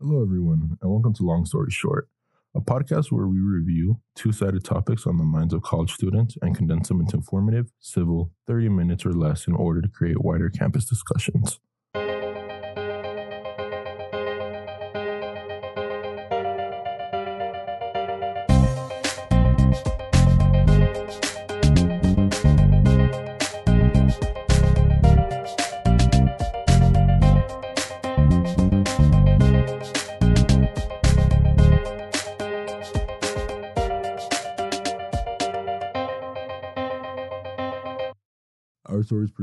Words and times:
Hello, 0.00 0.22
everyone, 0.22 0.78
and 0.80 0.90
welcome 0.92 1.12
to 1.14 1.24
Long 1.24 1.44
Story 1.44 1.72
Short, 1.72 2.08
a 2.54 2.60
podcast 2.60 3.10
where 3.10 3.26
we 3.26 3.40
review 3.40 3.98
two 4.14 4.30
sided 4.30 4.62
topics 4.62 5.08
on 5.08 5.16
the 5.16 5.24
minds 5.24 5.52
of 5.52 5.62
college 5.62 5.92
students 5.92 6.38
and 6.40 6.56
condense 6.56 6.86
them 6.86 7.00
into 7.00 7.16
informative, 7.16 7.72
civil, 7.80 8.30
30 8.46 8.68
minutes 8.68 9.04
or 9.04 9.12
less 9.12 9.48
in 9.48 9.56
order 9.56 9.82
to 9.82 9.88
create 9.88 10.22
wider 10.22 10.50
campus 10.50 10.84
discussions. 10.84 11.58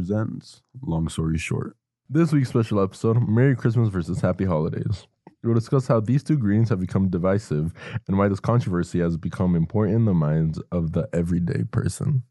Presents 0.05 0.61
Long 0.83 1.09
Story 1.09 1.39
Short. 1.39 1.75
This 2.07 2.31
week's 2.31 2.49
special 2.49 2.79
episode 2.79 3.27
Merry 3.27 3.55
Christmas 3.55 3.89
versus 3.89 4.21
Happy 4.21 4.45
Holidays. 4.45 5.07
We'll 5.43 5.55
discuss 5.55 5.87
how 5.87 5.99
these 5.99 6.23
two 6.23 6.37
greetings 6.37 6.69
have 6.69 6.79
become 6.79 7.09
divisive 7.09 7.73
and 8.07 8.15
why 8.15 8.27
this 8.27 8.39
controversy 8.39 8.99
has 8.99 9.17
become 9.17 9.55
important 9.55 9.95
in 9.95 10.05
the 10.05 10.13
minds 10.13 10.61
of 10.71 10.91
the 10.91 11.09
everyday 11.11 11.63
person. 11.63 12.21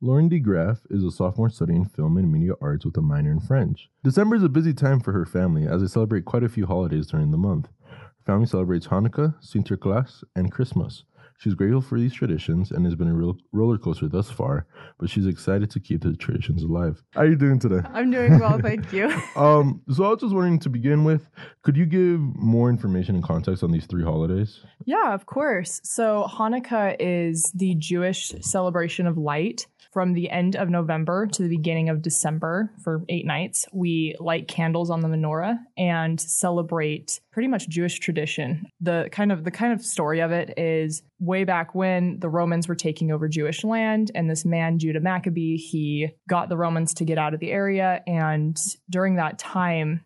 Loren 0.00 0.30
DeGraaff 0.30 0.80
is 0.88 1.04
a 1.04 1.10
sophomore 1.10 1.50
studying 1.50 1.84
film 1.84 2.16
and 2.16 2.32
media 2.32 2.54
arts 2.62 2.86
with 2.86 2.96
a 2.96 3.02
minor 3.02 3.30
in 3.30 3.40
French. 3.40 3.90
December 4.02 4.36
is 4.36 4.42
a 4.42 4.48
busy 4.48 4.72
time 4.72 4.98
for 4.98 5.12
her 5.12 5.26
family 5.26 5.66
as 5.66 5.82
they 5.82 5.86
celebrate 5.86 6.24
quite 6.24 6.44
a 6.44 6.48
few 6.48 6.64
holidays 6.64 7.08
during 7.08 7.30
the 7.30 7.36
month. 7.36 7.68
Her 7.90 8.24
family 8.24 8.46
celebrates 8.46 8.86
Hanukkah, 8.86 9.34
Sinterklaas, 9.44 10.24
and 10.34 10.50
Christmas. 10.50 11.04
She's 11.38 11.54
grateful 11.54 11.80
for 11.80 12.00
these 12.00 12.12
traditions 12.12 12.72
and 12.72 12.84
has 12.84 12.96
been 12.96 13.06
a 13.06 13.14
real 13.14 13.36
roller 13.52 13.78
coaster 13.78 14.08
thus 14.08 14.28
far, 14.28 14.66
but 14.98 15.08
she's 15.08 15.24
excited 15.24 15.70
to 15.70 15.78
keep 15.78 16.02
the 16.02 16.14
traditions 16.14 16.64
alive. 16.64 17.00
How 17.12 17.20
are 17.20 17.26
you 17.26 17.36
doing 17.36 17.60
today? 17.60 17.80
I'm 17.92 18.10
doing 18.10 18.40
well, 18.40 18.58
thank 18.58 18.92
you. 18.92 19.08
Um, 19.36 19.82
so 19.92 20.04
I 20.04 20.08
was 20.08 20.20
just 20.20 20.34
wondering 20.34 20.58
to 20.60 20.68
begin 20.68 21.04
with, 21.04 21.28
could 21.62 21.76
you 21.76 21.86
give 21.86 22.18
more 22.18 22.68
information 22.70 23.14
and 23.14 23.22
context 23.22 23.62
on 23.62 23.70
these 23.70 23.86
three 23.86 24.02
holidays? 24.02 24.60
yeah, 24.84 25.14
of 25.14 25.26
course. 25.26 25.80
So 25.84 26.26
Hanukkah 26.28 26.96
is 26.98 27.52
the 27.54 27.76
Jewish 27.76 28.32
celebration 28.40 29.06
of 29.06 29.16
light. 29.16 29.68
From 29.98 30.12
the 30.12 30.30
end 30.30 30.54
of 30.54 30.70
November 30.70 31.26
to 31.26 31.42
the 31.42 31.48
beginning 31.48 31.88
of 31.88 32.02
December 32.02 32.70
for 32.84 33.02
eight 33.08 33.26
nights, 33.26 33.66
we 33.72 34.14
light 34.20 34.46
candles 34.46 34.90
on 34.90 35.00
the 35.00 35.08
menorah 35.08 35.58
and 35.76 36.20
celebrate 36.20 37.18
pretty 37.32 37.48
much 37.48 37.68
Jewish 37.68 37.98
tradition. 37.98 38.68
The 38.80 39.08
kind 39.10 39.32
of 39.32 39.42
the 39.42 39.50
kind 39.50 39.72
of 39.72 39.84
story 39.84 40.20
of 40.20 40.30
it 40.30 40.56
is 40.56 41.02
way 41.18 41.42
back 41.42 41.74
when 41.74 42.20
the 42.20 42.28
Romans 42.28 42.68
were 42.68 42.76
taking 42.76 43.10
over 43.10 43.26
Jewish 43.26 43.64
land, 43.64 44.12
and 44.14 44.30
this 44.30 44.44
man 44.44 44.78
Judah 44.78 45.00
Maccabee 45.00 45.56
he 45.56 46.10
got 46.28 46.48
the 46.48 46.56
Romans 46.56 46.94
to 46.94 47.04
get 47.04 47.18
out 47.18 47.34
of 47.34 47.40
the 47.40 47.50
area, 47.50 48.00
and 48.06 48.56
during 48.88 49.16
that 49.16 49.36
time 49.36 50.04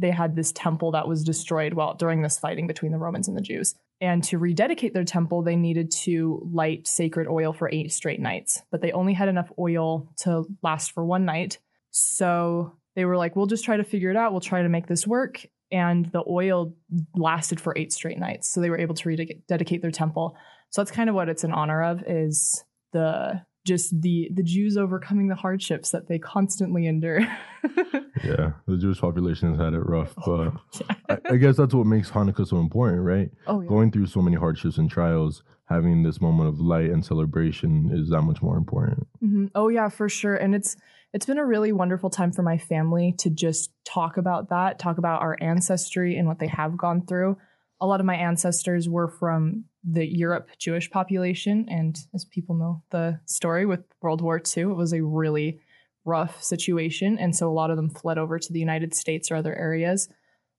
they 0.00 0.10
had 0.10 0.34
this 0.34 0.50
temple 0.50 0.90
that 0.90 1.06
was 1.06 1.22
destroyed 1.22 1.74
well 1.74 1.94
during 1.94 2.22
this 2.22 2.36
fighting 2.36 2.66
between 2.66 2.90
the 2.90 2.98
Romans 2.98 3.28
and 3.28 3.36
the 3.36 3.42
Jews. 3.42 3.76
And 4.04 4.22
to 4.24 4.36
rededicate 4.36 4.92
their 4.92 5.04
temple, 5.04 5.40
they 5.40 5.56
needed 5.56 5.90
to 6.02 6.46
light 6.52 6.86
sacred 6.86 7.26
oil 7.26 7.54
for 7.54 7.70
eight 7.72 7.90
straight 7.90 8.20
nights. 8.20 8.60
But 8.70 8.82
they 8.82 8.92
only 8.92 9.14
had 9.14 9.30
enough 9.30 9.50
oil 9.58 10.12
to 10.18 10.44
last 10.62 10.92
for 10.92 11.02
one 11.02 11.24
night. 11.24 11.58
So 11.90 12.76
they 12.96 13.06
were 13.06 13.16
like, 13.16 13.34
we'll 13.34 13.46
just 13.46 13.64
try 13.64 13.78
to 13.78 13.82
figure 13.82 14.10
it 14.10 14.16
out. 14.16 14.32
We'll 14.32 14.42
try 14.42 14.60
to 14.60 14.68
make 14.68 14.88
this 14.88 15.06
work. 15.06 15.46
And 15.72 16.12
the 16.12 16.22
oil 16.28 16.74
lasted 17.14 17.62
for 17.62 17.72
eight 17.78 17.94
straight 17.94 18.18
nights. 18.18 18.50
So 18.50 18.60
they 18.60 18.68
were 18.68 18.78
able 18.78 18.94
to 18.94 19.08
rededicate 19.08 19.80
their 19.80 19.90
temple. 19.90 20.36
So 20.68 20.82
that's 20.82 20.90
kind 20.90 21.08
of 21.08 21.14
what 21.14 21.30
it's 21.30 21.42
in 21.42 21.52
honor 21.52 21.82
of 21.82 22.02
is 22.06 22.62
the 22.92 23.40
just 23.64 24.00
the 24.02 24.30
the 24.32 24.42
Jews 24.42 24.76
overcoming 24.76 25.28
the 25.28 25.34
hardships 25.34 25.90
that 25.90 26.08
they 26.08 26.18
constantly 26.18 26.86
endure. 26.86 27.20
Yeah, 28.22 28.52
the 28.66 28.76
Jewish 28.78 29.00
population 29.00 29.50
has 29.50 29.58
had 29.58 29.74
it 29.74 29.80
rough, 29.80 30.14
but 30.24 30.52
Yeah. 30.80 30.96
I, 31.08 31.18
I 31.30 31.36
guess 31.36 31.56
that's 31.56 31.74
what 31.74 31.86
makes 31.86 32.10
Hanukkah 32.10 32.46
so 32.46 32.58
important, 32.58 33.02
right? 33.02 33.30
oh 33.46 33.60
yeah. 33.60 33.68
Going 33.68 33.90
through 33.90 34.06
so 34.06 34.22
many 34.22 34.36
hardships 34.36 34.78
and 34.78 34.88
trials, 34.90 35.42
having 35.66 36.02
this 36.04 36.20
moment 36.20 36.48
of 36.48 36.60
light 36.60 36.90
and 36.90 37.04
celebration 37.04 37.90
is 37.92 38.10
that 38.10 38.22
much 38.22 38.40
more 38.40 38.56
important. 38.56 39.06
hmm 39.20 39.46
Oh 39.54 39.68
yeah, 39.68 39.88
for 39.88 40.08
sure. 40.08 40.36
And 40.36 40.54
it's 40.54 40.76
it's 41.12 41.26
been 41.26 41.38
a 41.38 41.44
really 41.44 41.72
wonderful 41.72 42.08
time 42.10 42.32
for 42.32 42.42
my 42.42 42.56
family 42.58 43.14
to 43.18 43.30
just 43.30 43.72
talk 43.84 44.16
about 44.16 44.48
that, 44.50 44.78
talk 44.78 44.98
about 44.98 45.20
our 45.22 45.36
ancestry 45.40 46.16
and 46.16 46.26
what 46.28 46.38
they 46.38 46.48
have 46.48 46.76
gone 46.76 47.04
through. 47.06 47.36
A 47.84 47.86
lot 47.86 48.00
of 48.00 48.06
my 48.06 48.16
ancestors 48.16 48.88
were 48.88 49.08
from 49.08 49.66
the 49.84 50.06
Europe 50.06 50.48
Jewish 50.58 50.90
population, 50.90 51.66
and 51.68 51.94
as 52.14 52.24
people 52.24 52.54
know 52.54 52.82
the 52.88 53.20
story 53.26 53.66
with 53.66 53.84
World 54.00 54.22
War 54.22 54.40
II, 54.56 54.62
it 54.62 54.76
was 54.76 54.94
a 54.94 55.02
really 55.02 55.60
rough 56.06 56.42
situation, 56.42 57.18
and 57.18 57.36
so 57.36 57.46
a 57.46 57.52
lot 57.52 57.70
of 57.70 57.76
them 57.76 57.90
fled 57.90 58.16
over 58.16 58.38
to 58.38 58.52
the 58.54 58.58
United 58.58 58.94
States 58.94 59.30
or 59.30 59.36
other 59.36 59.54
areas. 59.54 60.08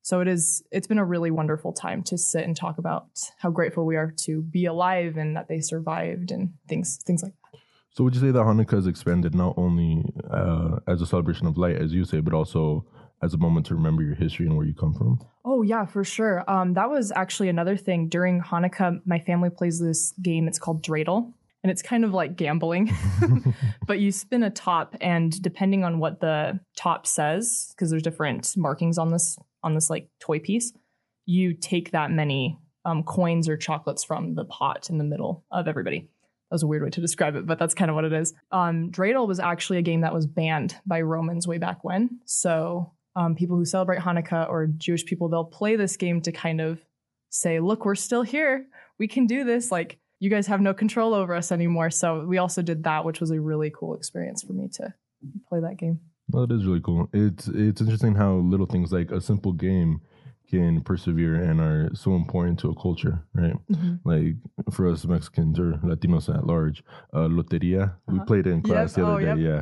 So 0.03 0.19
it 0.19 0.27
is 0.27 0.61
it's 0.71 0.85
been 0.85 0.99
a 0.99 1.03
really 1.03 1.31
wonderful 1.31 1.73
time 1.73 2.03
to 2.03 2.15
sit 2.15 2.43
and 2.43 2.55
talk 2.55 2.77
about 2.77 3.07
how 3.39 3.49
grateful 3.49 3.87
we 3.87 3.95
are 3.95 4.13
to 4.25 4.43
be 4.43 4.65
alive 4.67 5.17
and 5.17 5.35
that 5.35 5.47
they 5.47 5.61
survived 5.61 6.29
and 6.29 6.53
things 6.69 6.99
things 7.07 7.23
like 7.23 7.33
that. 7.33 7.59
So, 7.89 8.03
would 8.03 8.13
you 8.13 8.21
say 8.21 8.29
that 8.29 8.45
Hanukkah 8.45 8.73
has 8.73 8.85
expanded 8.85 9.33
not 9.33 9.55
only 9.57 10.13
uh, 10.29 10.77
as 10.87 11.01
a 11.01 11.07
celebration 11.07 11.47
of 11.47 11.57
light, 11.57 11.77
as 11.77 11.91
you 11.91 12.05
say, 12.05 12.19
but 12.19 12.35
also 12.35 12.85
as 13.21 13.33
a 13.33 13.37
moment 13.37 13.65
to 13.67 13.75
remember 13.75 14.03
your 14.03 14.15
history 14.15 14.45
and 14.45 14.55
where 14.55 14.65
you 14.65 14.73
come 14.73 14.93
from? 14.93 15.19
Oh 15.43 15.61
yeah, 15.61 15.85
for 15.85 16.03
sure. 16.03 16.49
Um, 16.49 16.73
that 16.73 16.89
was 16.89 17.11
actually 17.15 17.49
another 17.49 17.77
thing 17.77 18.09
during 18.09 18.41
Hanukkah. 18.41 18.99
My 19.05 19.19
family 19.19 19.49
plays 19.49 19.79
this 19.79 20.13
game. 20.21 20.47
It's 20.47 20.59
called 20.59 20.83
Dreidel, 20.83 21.33
and 21.63 21.71
it's 21.71 21.81
kind 21.81 22.03
of 22.03 22.13
like 22.13 22.35
gambling, 22.35 22.91
but 23.87 23.99
you 23.99 24.11
spin 24.11 24.43
a 24.43 24.49
top, 24.49 24.95
and 25.01 25.41
depending 25.41 25.83
on 25.83 25.99
what 25.99 26.19
the 26.19 26.59
top 26.75 27.07
says, 27.07 27.71
because 27.71 27.89
there's 27.89 28.03
different 28.03 28.53
markings 28.57 28.97
on 28.97 29.11
this 29.11 29.37
on 29.63 29.73
this 29.73 29.89
like 29.89 30.09
toy 30.19 30.39
piece, 30.39 30.73
you 31.25 31.53
take 31.53 31.91
that 31.91 32.11
many 32.11 32.59
um, 32.85 33.03
coins 33.03 33.49
or 33.49 33.57
chocolates 33.57 34.03
from 34.03 34.35
the 34.35 34.45
pot 34.45 34.89
in 34.89 34.97
the 34.97 35.03
middle 35.03 35.43
of 35.51 35.67
everybody. 35.67 36.01
That 36.49 36.55
was 36.55 36.63
a 36.63 36.67
weird 36.67 36.83
way 36.83 36.91
to 36.91 37.01
describe 37.01 37.35
it, 37.35 37.47
but 37.47 37.57
that's 37.57 37.73
kind 37.73 37.89
of 37.89 37.95
what 37.95 38.05
it 38.05 38.13
is. 38.13 38.33
Um, 38.51 38.91
Dreidel 38.91 39.27
was 39.27 39.39
actually 39.39 39.79
a 39.79 39.81
game 39.81 40.01
that 40.01 40.13
was 40.13 40.27
banned 40.27 40.75
by 40.85 41.01
Romans 41.01 41.47
way 41.47 41.57
back 41.57 41.83
when. 41.83 42.19
So 42.25 42.93
um, 43.15 43.35
people 43.35 43.55
who 43.57 43.65
celebrate 43.65 43.99
Hanukkah 43.99 44.49
or 44.49 44.67
Jewish 44.67 45.05
people, 45.05 45.29
they'll 45.29 45.43
play 45.45 45.75
this 45.75 45.97
game 45.97 46.21
to 46.21 46.31
kind 46.31 46.59
of 46.61 46.79
say, 47.29 47.59
look, 47.59 47.85
we're 47.85 47.95
still 47.95 48.23
here. 48.23 48.65
We 48.99 49.07
can 49.07 49.25
do 49.27 49.43
this. 49.43 49.71
Like, 49.71 49.99
you 50.19 50.29
guys 50.29 50.47
have 50.47 50.61
no 50.61 50.73
control 50.73 51.13
over 51.13 51.35
us 51.35 51.51
anymore. 51.51 51.89
So 51.89 52.25
we 52.25 52.37
also 52.37 52.61
did 52.61 52.83
that, 52.83 53.03
which 53.05 53.19
was 53.19 53.31
a 53.31 53.39
really 53.39 53.69
cool 53.77 53.95
experience 53.95 54.43
for 54.43 54.53
me 54.53 54.69
to 54.73 54.93
play 55.49 55.59
that 55.59 55.77
game. 55.77 55.99
Well, 56.29 56.43
it 56.43 56.51
is 56.51 56.65
really 56.65 56.81
cool. 56.81 57.09
It's 57.13 57.47
it's 57.49 57.81
interesting 57.81 58.15
how 58.15 58.35
little 58.35 58.65
things 58.65 58.91
like 58.91 59.11
a 59.11 59.21
simple 59.21 59.51
game 59.53 60.01
can 60.49 60.81
persevere 60.81 61.35
and 61.35 61.59
are 61.59 61.89
so 61.93 62.15
important 62.15 62.59
to 62.59 62.69
a 62.69 62.75
culture, 62.81 63.23
right? 63.33 63.55
Like 64.05 64.35
for 64.71 64.89
us 64.89 65.05
Mexicans 65.05 65.59
or 65.59 65.73
Latinos 65.83 66.33
at 66.33 66.45
large, 66.47 66.83
uh, 67.13 67.27
loteria. 67.27 67.95
We 68.07 68.15
Uh-huh. 68.17 68.25
played 68.25 68.47
it 68.47 68.51
in 68.51 68.61
class 68.61 68.89
Yes, 68.89 68.93
the 68.95 69.05
other 69.05 69.29
oh, 69.29 69.35
day. 69.35 69.41
Yeah, 69.41 69.61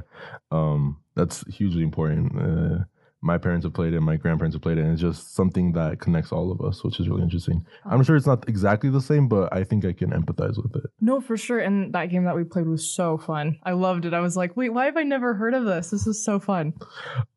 um, 0.51 0.97
that's 1.15 1.45
hugely 1.47 1.83
important. 1.83 2.31
Uh, 2.39 2.83
my 3.23 3.37
parents 3.37 3.65
have 3.65 3.73
played 3.73 3.93
it. 3.93 4.01
My 4.01 4.17
grandparents 4.17 4.55
have 4.55 4.61
played 4.61 4.77
it. 4.77 4.81
And 4.81 4.91
it's 4.91 5.01
just 5.01 5.33
something 5.33 5.71
that 5.73 5.99
connects 5.99 6.31
all 6.31 6.51
of 6.51 6.61
us, 6.61 6.83
which 6.83 6.99
is 6.99 7.07
really 7.09 7.23
interesting. 7.23 7.65
I'm 7.85 8.03
sure 8.03 8.15
it's 8.15 8.27
not 8.27 8.47
exactly 8.49 8.89
the 8.89 9.01
same, 9.01 9.27
but 9.27 9.51
I 9.53 9.63
think 9.63 9.85
I 9.85 9.93
can 9.93 10.11
empathize 10.11 10.61
with 10.61 10.75
it. 10.75 10.91
No, 10.99 11.21
for 11.21 11.37
sure. 11.37 11.59
And 11.59 11.93
that 11.93 12.07
game 12.07 12.25
that 12.25 12.35
we 12.35 12.43
played 12.43 12.67
was 12.67 12.87
so 12.87 13.17
fun. 13.17 13.57
I 13.63 13.71
loved 13.71 14.05
it. 14.05 14.13
I 14.13 14.19
was 14.19 14.35
like, 14.35 14.55
wait, 14.57 14.69
why 14.69 14.85
have 14.85 14.97
I 14.97 15.03
never 15.03 15.33
heard 15.33 15.53
of 15.53 15.65
this? 15.65 15.89
This 15.89 16.05
is 16.05 16.23
so 16.23 16.39
fun. 16.39 16.73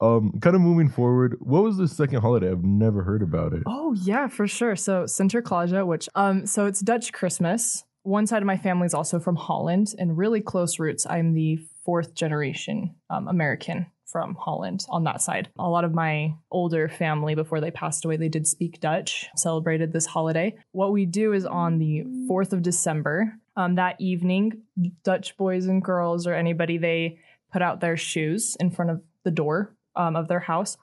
Um, 0.01 0.33
kind 0.41 0.57
of 0.57 0.63
moving 0.63 0.89
forward, 0.89 1.37
what 1.41 1.63
was 1.63 1.77
the 1.77 1.89
second 1.89 2.21
holiday? 2.21 2.51
I've 2.51 2.65
never 2.65 3.03
heard 3.03 3.23
about 3.23 3.53
it. 3.53 3.63
Oh 3.67 3.95
yeah, 3.95 4.27
for 4.29 4.47
sure. 4.47 4.77
So 4.77 5.05
Sinterklaas, 5.05 5.87
which 5.87 6.09
um, 6.15 6.47
so 6.47 6.67
it's 6.67 6.81
Dutch 6.81 7.13
Christmas. 7.13 7.85
One 8.03 8.27
side 8.27 8.43
of 8.43 8.47
my 8.47 8.57
family 8.57 8.87
is 8.87 8.95
also 8.95 9.19
from 9.19 9.35
Holland, 9.35 9.95
and 9.99 10.17
really 10.17 10.41
close 10.41 10.79
roots. 10.79 11.07
I'm 11.09 11.33
the 11.33 11.59
fourth 11.85 12.15
generation 12.15 12.95
um, 13.11 13.27
American 13.27 13.87
from 14.07 14.35
Holland 14.35 14.87
on 14.89 15.05
that 15.05 15.21
side. 15.21 15.49
A 15.59 15.69
lot 15.69 15.85
of 15.85 15.93
my 15.95 16.35
older 16.51 16.89
family, 16.89 17.35
before 17.35 17.61
they 17.61 17.71
passed 17.71 18.05
away, 18.05 18.17
they 18.17 18.29
did 18.29 18.47
speak 18.47 18.81
Dutch, 18.81 19.27
celebrated 19.37 19.93
this 19.93 20.07
holiday. 20.07 20.57
What 20.73 20.93
we 20.93 21.07
do 21.07 21.33
is 21.33 21.45
on 21.45 21.79
the 21.79 22.05
4th 22.29 22.53
of 22.53 22.63
December, 22.63 23.35
um, 23.57 23.77
that 23.77 24.01
evening, 24.01 24.63
Dutch 25.03 25.37
boys 25.37 25.67
and 25.67 25.83
girls 25.83 26.27
or 26.27 26.35
anybody, 26.35 26.79
they 26.79 27.19
put 27.53 27.63
out 27.63 27.81
their 27.81 27.97
shoes 27.97 28.57
in 28.61 28.71
front 28.71 28.91
of 28.91 29.03
the 29.25 29.31
door 29.31 29.75
um, 29.97 30.15
of 30.15 30.29
their 30.29 30.41
house. 30.41 30.77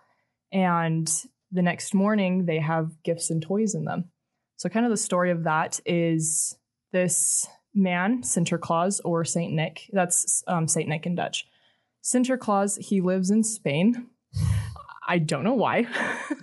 And 0.51 1.11
the 1.51 1.61
next 1.61 1.93
morning, 1.93 2.45
they 2.45 2.59
have 2.59 2.91
gifts 3.03 3.29
and 3.29 3.41
toys 3.41 3.75
in 3.75 3.85
them. 3.85 4.05
So, 4.57 4.69
kind 4.69 4.85
of 4.85 4.91
the 4.91 4.97
story 4.97 5.31
of 5.31 5.43
that 5.43 5.79
is 5.85 6.57
this 6.91 7.47
man, 7.73 8.21
Sinterklaas 8.21 9.01
or 9.03 9.25
Saint 9.25 9.53
Nick. 9.53 9.89
That's 9.91 10.43
um, 10.47 10.67
Saint 10.67 10.89
Nick 10.89 11.05
in 11.05 11.15
Dutch. 11.15 11.47
Sinterklaas, 12.03 12.81
he 12.81 13.01
lives 13.01 13.31
in 13.31 13.43
Spain. 13.43 14.07
I 15.07 15.19
don't 15.19 15.43
know 15.43 15.53
why. 15.53 15.87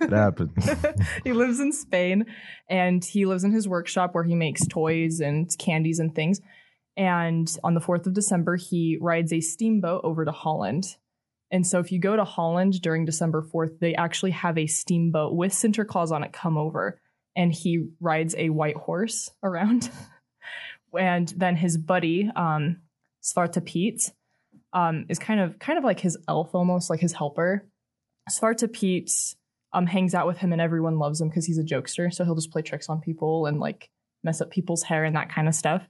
It 0.01 0.11
happens. 0.11 0.69
he 1.23 1.33
lives 1.33 1.59
in 1.59 1.71
Spain 1.71 2.25
and 2.69 3.03
he 3.03 3.25
lives 3.25 3.43
in 3.43 3.51
his 3.51 3.67
workshop 3.67 4.13
where 4.13 4.23
he 4.23 4.35
makes 4.35 4.65
toys 4.67 5.19
and 5.19 5.49
candies 5.57 5.99
and 5.99 6.13
things. 6.13 6.41
And 6.97 7.53
on 7.63 7.73
the 7.73 7.79
4th 7.79 8.05
of 8.07 8.13
December, 8.13 8.55
he 8.55 8.97
rides 8.99 9.33
a 9.33 9.41
steamboat 9.41 10.01
over 10.03 10.25
to 10.25 10.31
Holland. 10.31 10.97
And 11.49 11.65
so 11.65 11.79
if 11.79 11.91
you 11.91 11.99
go 11.99 12.15
to 12.15 12.23
Holland 12.23 12.81
during 12.81 13.05
December 13.05 13.41
4th, 13.41 13.79
they 13.79 13.95
actually 13.95 14.31
have 14.31 14.57
a 14.57 14.67
steamboat 14.67 15.35
with 15.35 15.51
Sinterklaas 15.53 16.11
on 16.11 16.23
it 16.23 16.33
come 16.33 16.57
over. 16.57 16.99
And 17.35 17.53
he 17.53 17.87
rides 17.99 18.35
a 18.37 18.49
white 18.49 18.75
horse 18.75 19.31
around. 19.41 19.89
and 20.97 21.29
then 21.29 21.55
his 21.55 21.77
buddy, 21.77 22.29
um, 22.35 22.81
Piet, 23.65 24.11
um, 24.73 25.05
is 25.09 25.19
kind 25.19 25.39
of 25.39 25.59
kind 25.59 25.77
of 25.77 25.83
like 25.83 25.99
his 25.99 26.17
elf 26.27 26.53
almost, 26.53 26.89
like 26.89 26.99
his 26.99 27.13
helper. 27.13 27.67
Zwarte 28.29 28.71
Piet 28.71 29.11
um, 29.73 29.85
hangs 29.85 30.13
out 30.13 30.27
with 30.27 30.37
him 30.37 30.51
and 30.51 30.61
everyone 30.61 30.99
loves 30.99 31.19
him 31.19 31.29
because 31.29 31.45
he's 31.45 31.57
a 31.57 31.63
jokester. 31.63 32.13
So 32.13 32.23
he'll 32.23 32.35
just 32.35 32.51
play 32.51 32.61
tricks 32.61 32.89
on 32.89 33.01
people 33.01 33.45
and 33.45 33.59
like 33.59 33.89
mess 34.23 34.41
up 34.41 34.51
people's 34.51 34.83
hair 34.83 35.03
and 35.03 35.15
that 35.15 35.33
kind 35.33 35.47
of 35.47 35.55
stuff. 35.55 35.83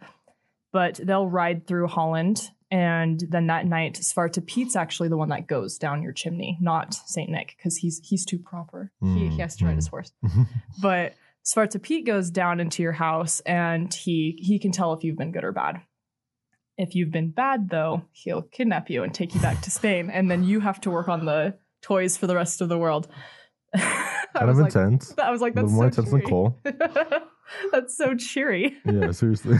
But 0.71 0.99
they'll 1.03 1.27
ride 1.27 1.67
through 1.67 1.87
Holland. 1.87 2.49
And 2.69 3.21
then 3.29 3.47
that 3.47 3.65
night, 3.65 3.95
Zwarte 3.95 4.45
Piet's 4.45 4.77
actually 4.77 5.09
the 5.09 5.17
one 5.17 5.27
that 5.29 5.45
goes 5.45 5.77
down 5.77 6.01
your 6.01 6.13
chimney, 6.13 6.57
not 6.61 6.93
Saint 6.93 7.29
Nick, 7.29 7.55
because 7.57 7.75
he's 7.75 7.99
he's 8.01 8.25
too 8.25 8.39
proper. 8.39 8.91
He, 9.01 9.27
he 9.27 9.37
has 9.39 9.57
to 9.57 9.65
ride 9.65 9.75
his 9.75 9.87
horse. 9.87 10.13
but 10.81 11.15
Zwarte 11.45 11.81
Piet 11.81 12.05
goes 12.05 12.29
down 12.31 12.61
into 12.61 12.81
your 12.81 12.93
house 12.93 13.41
and 13.41 13.93
he 13.93 14.37
he 14.41 14.57
can 14.57 14.71
tell 14.71 14.93
if 14.93 15.03
you've 15.03 15.17
been 15.17 15.33
good 15.33 15.43
or 15.43 15.51
bad. 15.51 15.81
If 16.77 16.95
you've 16.95 17.11
been 17.11 17.31
bad 17.31 17.69
though, 17.69 18.03
he'll 18.11 18.41
kidnap 18.41 18.89
you 18.89 19.03
and 19.03 19.13
take 19.13 19.35
you 19.35 19.41
back 19.41 19.61
to 19.61 19.71
Spain 19.71 20.09
and 20.09 20.31
then 20.31 20.43
you 20.43 20.59
have 20.59 20.81
to 20.81 20.91
work 20.91 21.07
on 21.07 21.25
the 21.25 21.55
toys 21.81 22.17
for 22.17 22.27
the 22.27 22.35
rest 22.35 22.61
of 22.61 22.69
the 22.69 22.77
world. 22.77 23.07
Kind 23.77 24.49
of 24.49 24.57
like, 24.57 24.67
intense. 24.67 25.13
I 25.17 25.31
was 25.31 25.41
like, 25.41 25.53
a 25.53 25.55
that's 25.55 25.65
little 25.65 25.81
more 25.81 25.91
so 25.91 26.01
intense 26.01 26.09
than 26.09 26.19
cheery. 26.21 26.29
Cole. 26.29 26.57
that's 27.71 27.97
so 27.97 28.15
cheery. 28.15 28.77
Yeah, 28.85 29.11
seriously. 29.11 29.57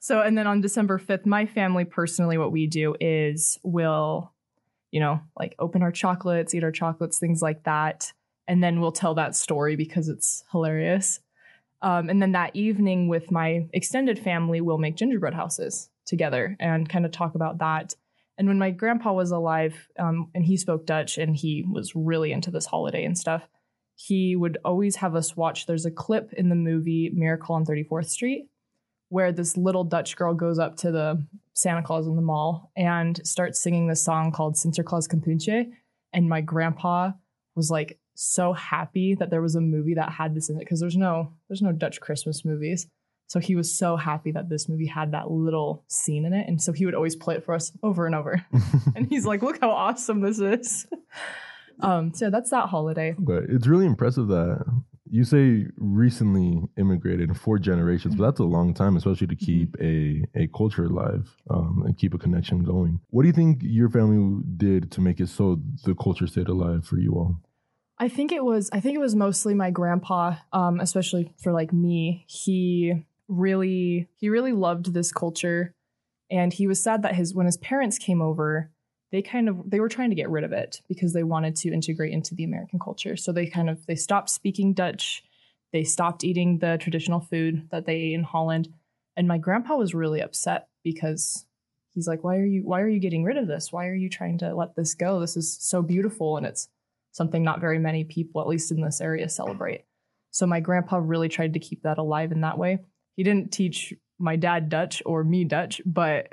so, 0.00 0.20
and 0.20 0.36
then 0.36 0.46
on 0.46 0.60
December 0.60 0.98
5th, 0.98 1.26
my 1.26 1.46
family 1.46 1.84
personally, 1.84 2.38
what 2.38 2.52
we 2.52 2.66
do 2.66 2.96
is 3.00 3.58
we'll, 3.62 4.32
you 4.90 5.00
know, 5.00 5.20
like 5.38 5.54
open 5.58 5.82
our 5.82 5.92
chocolates, 5.92 6.54
eat 6.54 6.64
our 6.64 6.72
chocolates, 6.72 7.18
things 7.18 7.40
like 7.40 7.64
that. 7.64 8.12
And 8.48 8.62
then 8.62 8.80
we'll 8.80 8.92
tell 8.92 9.14
that 9.14 9.34
story 9.34 9.76
because 9.76 10.08
it's 10.08 10.44
hilarious. 10.52 11.20
Um, 11.86 12.10
and 12.10 12.20
then 12.20 12.32
that 12.32 12.56
evening 12.56 13.06
with 13.06 13.30
my 13.30 13.68
extended 13.72 14.18
family, 14.18 14.60
we'll 14.60 14.76
make 14.76 14.96
gingerbread 14.96 15.34
houses 15.34 15.88
together 16.04 16.56
and 16.58 16.88
kind 16.88 17.06
of 17.06 17.12
talk 17.12 17.36
about 17.36 17.58
that. 17.58 17.94
And 18.36 18.48
when 18.48 18.58
my 18.58 18.72
grandpa 18.72 19.12
was 19.12 19.30
alive, 19.30 19.86
um, 19.96 20.28
and 20.34 20.44
he 20.44 20.56
spoke 20.56 20.84
Dutch 20.84 21.16
and 21.16 21.36
he 21.36 21.64
was 21.70 21.94
really 21.94 22.32
into 22.32 22.50
this 22.50 22.66
holiday 22.66 23.04
and 23.04 23.16
stuff, 23.16 23.48
he 23.94 24.34
would 24.34 24.58
always 24.64 24.96
have 24.96 25.14
us 25.14 25.36
watch. 25.36 25.66
There's 25.66 25.86
a 25.86 25.92
clip 25.92 26.32
in 26.32 26.48
the 26.48 26.56
movie 26.56 27.12
Miracle 27.14 27.54
on 27.54 27.64
34th 27.64 28.08
Street 28.08 28.48
where 29.08 29.30
this 29.30 29.56
little 29.56 29.84
Dutch 29.84 30.16
girl 30.16 30.34
goes 30.34 30.58
up 30.58 30.74
to 30.78 30.90
the 30.90 31.24
Santa 31.54 31.84
Claus 31.84 32.08
in 32.08 32.16
the 32.16 32.20
mall 32.20 32.72
and 32.76 33.24
starts 33.24 33.62
singing 33.62 33.86
this 33.86 34.04
song 34.04 34.32
called 34.32 34.56
Sinterklaas 34.56 35.08
Kapoentje. 35.08 35.70
And 36.12 36.28
my 36.28 36.40
grandpa 36.40 37.12
was 37.54 37.70
like 37.70 38.00
so 38.16 38.52
happy 38.52 39.14
that 39.14 39.30
there 39.30 39.42
was 39.42 39.54
a 39.54 39.60
movie 39.60 39.94
that 39.94 40.10
had 40.10 40.34
this 40.34 40.48
in 40.48 40.56
it 40.56 40.60
because 40.60 40.80
there's 40.80 40.96
no 40.96 41.32
there's 41.48 41.62
no 41.62 41.72
Dutch 41.72 42.00
Christmas 42.00 42.44
movies. 42.44 42.86
So 43.28 43.40
he 43.40 43.56
was 43.56 43.76
so 43.76 43.96
happy 43.96 44.30
that 44.32 44.48
this 44.48 44.68
movie 44.68 44.86
had 44.86 45.12
that 45.12 45.30
little 45.30 45.84
scene 45.88 46.24
in 46.24 46.32
it. 46.32 46.46
And 46.46 46.62
so 46.62 46.72
he 46.72 46.84
would 46.86 46.94
always 46.94 47.16
play 47.16 47.34
it 47.34 47.44
for 47.44 47.54
us 47.54 47.72
over 47.82 48.06
and 48.06 48.14
over. 48.14 48.44
and 48.94 49.08
he's 49.08 49.26
like, 49.26 49.42
look 49.42 49.60
how 49.60 49.70
awesome 49.70 50.20
this 50.20 50.38
is. 50.38 50.86
um, 51.80 52.14
so 52.14 52.30
that's 52.30 52.50
that 52.50 52.68
holiday. 52.68 53.16
but 53.18 53.42
it's 53.48 53.66
really 53.66 53.86
impressive 53.86 54.28
that 54.28 54.64
you 55.08 55.24
say 55.24 55.66
recently 55.76 56.62
immigrated 56.76 57.36
four 57.36 57.58
generations, 57.58 58.14
but 58.16 58.24
that's 58.24 58.40
a 58.40 58.44
long 58.44 58.74
time, 58.74 58.96
especially 58.96 59.26
to 59.28 59.36
keep 59.36 59.76
a, 59.80 60.24
a 60.34 60.48
culture 60.48 60.84
alive 60.84 61.34
um, 61.50 61.82
and 61.86 61.96
keep 61.96 62.14
a 62.14 62.18
connection 62.18 62.64
going. 62.64 63.00
What 63.10 63.22
do 63.22 63.28
you 63.28 63.32
think 63.32 63.60
your 63.62 63.88
family 63.88 64.42
did 64.56 64.90
to 64.92 65.00
make 65.00 65.20
it 65.20 65.28
so 65.28 65.60
the 65.84 65.94
culture 65.94 66.26
stayed 66.26 66.48
alive 66.48 66.84
for 66.84 66.98
you 66.98 67.12
all? 67.12 67.40
I 67.98 68.08
think 68.08 68.32
it 68.32 68.44
was 68.44 68.68
I 68.72 68.80
think 68.80 68.94
it 68.94 69.00
was 69.00 69.14
mostly 69.14 69.54
my 69.54 69.70
grandpa, 69.70 70.36
um, 70.52 70.80
especially 70.80 71.32
for 71.42 71.52
like 71.52 71.72
me. 71.72 72.24
He 72.28 73.04
really 73.28 74.08
he 74.16 74.28
really 74.28 74.52
loved 74.52 74.92
this 74.92 75.12
culture 75.12 75.74
and 76.30 76.52
he 76.52 76.66
was 76.66 76.82
sad 76.82 77.02
that 77.02 77.14
his 77.14 77.34
when 77.34 77.46
his 77.46 77.56
parents 77.56 77.98
came 77.98 78.20
over, 78.20 78.70
they 79.12 79.22
kind 79.22 79.48
of 79.48 79.70
they 79.70 79.80
were 79.80 79.88
trying 79.88 80.10
to 80.10 80.16
get 80.16 80.28
rid 80.28 80.44
of 80.44 80.52
it 80.52 80.82
because 80.88 81.12
they 81.12 81.22
wanted 81.22 81.56
to 81.56 81.72
integrate 81.72 82.12
into 82.12 82.34
the 82.34 82.44
American 82.44 82.78
culture. 82.78 83.16
So 83.16 83.32
they 83.32 83.46
kind 83.46 83.70
of 83.70 83.86
they 83.86 83.94
stopped 83.94 84.30
speaking 84.30 84.74
Dutch, 84.74 85.22
they 85.72 85.84
stopped 85.84 86.24
eating 86.24 86.58
the 86.58 86.78
traditional 86.78 87.20
food 87.20 87.68
that 87.70 87.86
they 87.86 87.96
ate 87.96 88.14
in 88.14 88.24
Holland. 88.24 88.68
And 89.16 89.26
my 89.26 89.38
grandpa 89.38 89.76
was 89.76 89.94
really 89.94 90.20
upset 90.20 90.68
because 90.84 91.46
he's 91.94 92.06
like, 92.06 92.24
Why 92.24 92.36
are 92.36 92.44
you 92.44 92.62
why 92.62 92.80
are 92.82 92.88
you 92.88 93.00
getting 93.00 93.24
rid 93.24 93.38
of 93.38 93.46
this? 93.46 93.72
Why 93.72 93.86
are 93.86 93.94
you 93.94 94.10
trying 94.10 94.38
to 94.38 94.54
let 94.54 94.74
this 94.74 94.94
go? 94.94 95.20
This 95.20 95.36
is 95.36 95.56
so 95.60 95.80
beautiful 95.80 96.36
and 96.36 96.44
it's 96.44 96.68
something 97.16 97.42
not 97.42 97.60
very 97.60 97.78
many 97.78 98.04
people, 98.04 98.42
at 98.42 98.46
least 98.46 98.70
in 98.70 98.82
this 98.82 99.00
area, 99.00 99.26
celebrate. 99.28 99.84
So 100.32 100.46
my 100.46 100.60
grandpa 100.60 100.98
really 100.98 101.30
tried 101.30 101.54
to 101.54 101.58
keep 101.58 101.82
that 101.82 101.96
alive 101.96 102.30
in 102.30 102.42
that 102.42 102.58
way. 102.58 102.80
He 103.16 103.22
didn't 103.22 103.52
teach 103.52 103.94
my 104.18 104.36
dad 104.36 104.68
Dutch 104.68 105.02
or 105.06 105.24
me 105.24 105.44
Dutch, 105.44 105.80
but 105.86 106.28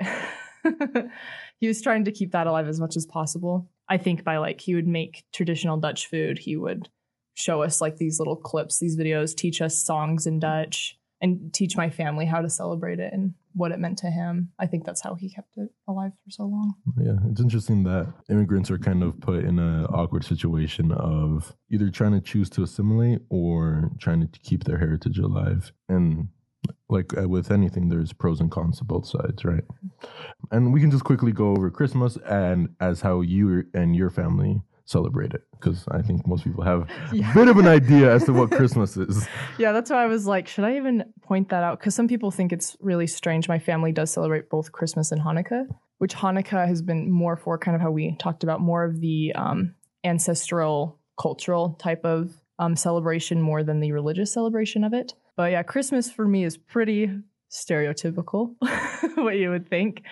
he 1.58 1.66
was 1.66 1.80
trying 1.80 2.04
to 2.04 2.12
keep 2.12 2.32
that 2.32 2.46
alive 2.46 2.68
as 2.68 2.78
much 2.78 2.98
as 2.98 3.06
possible. 3.06 3.70
I 3.88 3.96
think 3.96 4.24
by 4.24 4.36
like 4.36 4.60
he 4.60 4.74
would 4.74 4.86
make 4.86 5.24
traditional 5.32 5.78
Dutch 5.78 6.06
food, 6.06 6.38
he 6.38 6.54
would 6.54 6.90
show 7.32 7.62
us 7.62 7.80
like 7.80 7.96
these 7.96 8.18
little 8.18 8.36
clips, 8.36 8.78
these 8.78 8.98
videos, 8.98 9.34
teach 9.34 9.62
us 9.62 9.82
songs 9.82 10.26
in 10.26 10.38
Dutch, 10.38 10.98
and 11.22 11.50
teach 11.54 11.78
my 11.78 11.88
family 11.88 12.26
how 12.26 12.42
to 12.42 12.50
celebrate 12.50 13.00
it 13.00 13.12
and 13.14 13.32
what 13.54 13.72
it 13.72 13.78
meant 13.78 13.98
to 13.98 14.10
him. 14.10 14.50
I 14.58 14.66
think 14.66 14.84
that's 14.84 15.02
how 15.02 15.14
he 15.14 15.30
kept 15.30 15.56
it 15.56 15.70
alive 15.88 16.12
for 16.24 16.30
so 16.30 16.44
long. 16.44 16.74
Yeah, 17.00 17.16
it's 17.30 17.40
interesting 17.40 17.84
that 17.84 18.12
immigrants 18.28 18.70
are 18.70 18.78
kind 18.78 19.02
of 19.02 19.20
put 19.20 19.44
in 19.44 19.58
an 19.58 19.86
awkward 19.86 20.24
situation 20.24 20.92
of 20.92 21.54
either 21.70 21.88
trying 21.90 22.12
to 22.12 22.20
choose 22.20 22.50
to 22.50 22.62
assimilate 22.62 23.20
or 23.30 23.92
trying 23.98 24.20
to 24.20 24.40
keep 24.40 24.64
their 24.64 24.78
heritage 24.78 25.18
alive. 25.18 25.72
And 25.88 26.28
like 26.88 27.16
uh, 27.16 27.28
with 27.28 27.50
anything, 27.50 27.88
there's 27.88 28.12
pros 28.12 28.40
and 28.40 28.50
cons 28.50 28.78
to 28.78 28.84
both 28.84 29.06
sides, 29.06 29.44
right? 29.44 29.64
And 30.50 30.72
we 30.72 30.80
can 30.80 30.90
just 30.90 31.04
quickly 31.04 31.32
go 31.32 31.50
over 31.50 31.70
Christmas 31.70 32.16
and 32.26 32.70
as 32.80 33.00
how 33.00 33.20
you 33.20 33.64
and 33.72 33.94
your 33.94 34.10
family 34.10 34.62
celebrate 34.86 35.32
it, 35.32 35.42
because 35.52 35.84
I 35.90 36.02
think 36.02 36.26
most 36.26 36.44
people 36.44 36.62
have 36.64 36.88
Yeah. 37.12 37.30
a 37.30 37.34
bit 37.34 37.48
of 37.48 37.56
an 37.58 37.66
idea 37.78 38.12
as 38.14 38.24
to 38.24 38.32
what 38.32 38.50
Christmas 38.50 38.96
is. 38.96 39.26
Yeah, 39.58 39.72
that's 39.72 39.90
why 39.90 40.02
I 40.02 40.06
was 40.06 40.26
like, 40.26 40.46
should 40.48 40.64
I 40.64 40.76
even 40.76 41.04
point 41.22 41.48
that 41.50 41.62
out? 41.64 41.78
Because 41.78 41.94
some 41.94 42.08
people 42.08 42.30
think 42.30 42.52
it's 42.52 42.76
really 42.80 43.06
strange. 43.06 43.48
My 43.48 43.58
family 43.58 43.92
does 43.92 44.10
celebrate 44.10 44.50
both 44.50 44.72
Christmas 44.72 45.10
and 45.12 45.22
Hanukkah, 45.22 45.66
which 45.98 46.14
Hanukkah 46.14 46.66
has 46.66 46.82
been 46.82 47.10
more 47.10 47.36
for 47.36 47.56
kind 47.58 47.74
of 47.74 47.80
how 47.80 47.90
we 47.90 48.14
talked 48.18 48.42
about 48.42 48.60
more 48.60 48.84
of 48.84 49.00
the 49.00 49.32
um, 49.34 49.74
ancestral, 50.04 50.98
cultural 51.18 51.74
type 51.80 52.04
of 52.04 52.32
um, 52.58 52.76
celebration 52.76 53.40
more 53.40 53.62
than 53.64 53.80
the 53.80 53.92
religious 53.92 54.32
celebration 54.32 54.84
of 54.84 54.92
it. 54.92 55.14
But 55.36 55.50
yeah, 55.52 55.62
Christmas 55.62 56.10
for 56.10 56.26
me 56.26 56.44
is 56.44 56.56
pretty 56.56 57.10
stereotypical, 57.50 58.54
what 59.16 59.36
you 59.36 59.50
would 59.50 59.68
think. 59.68 60.02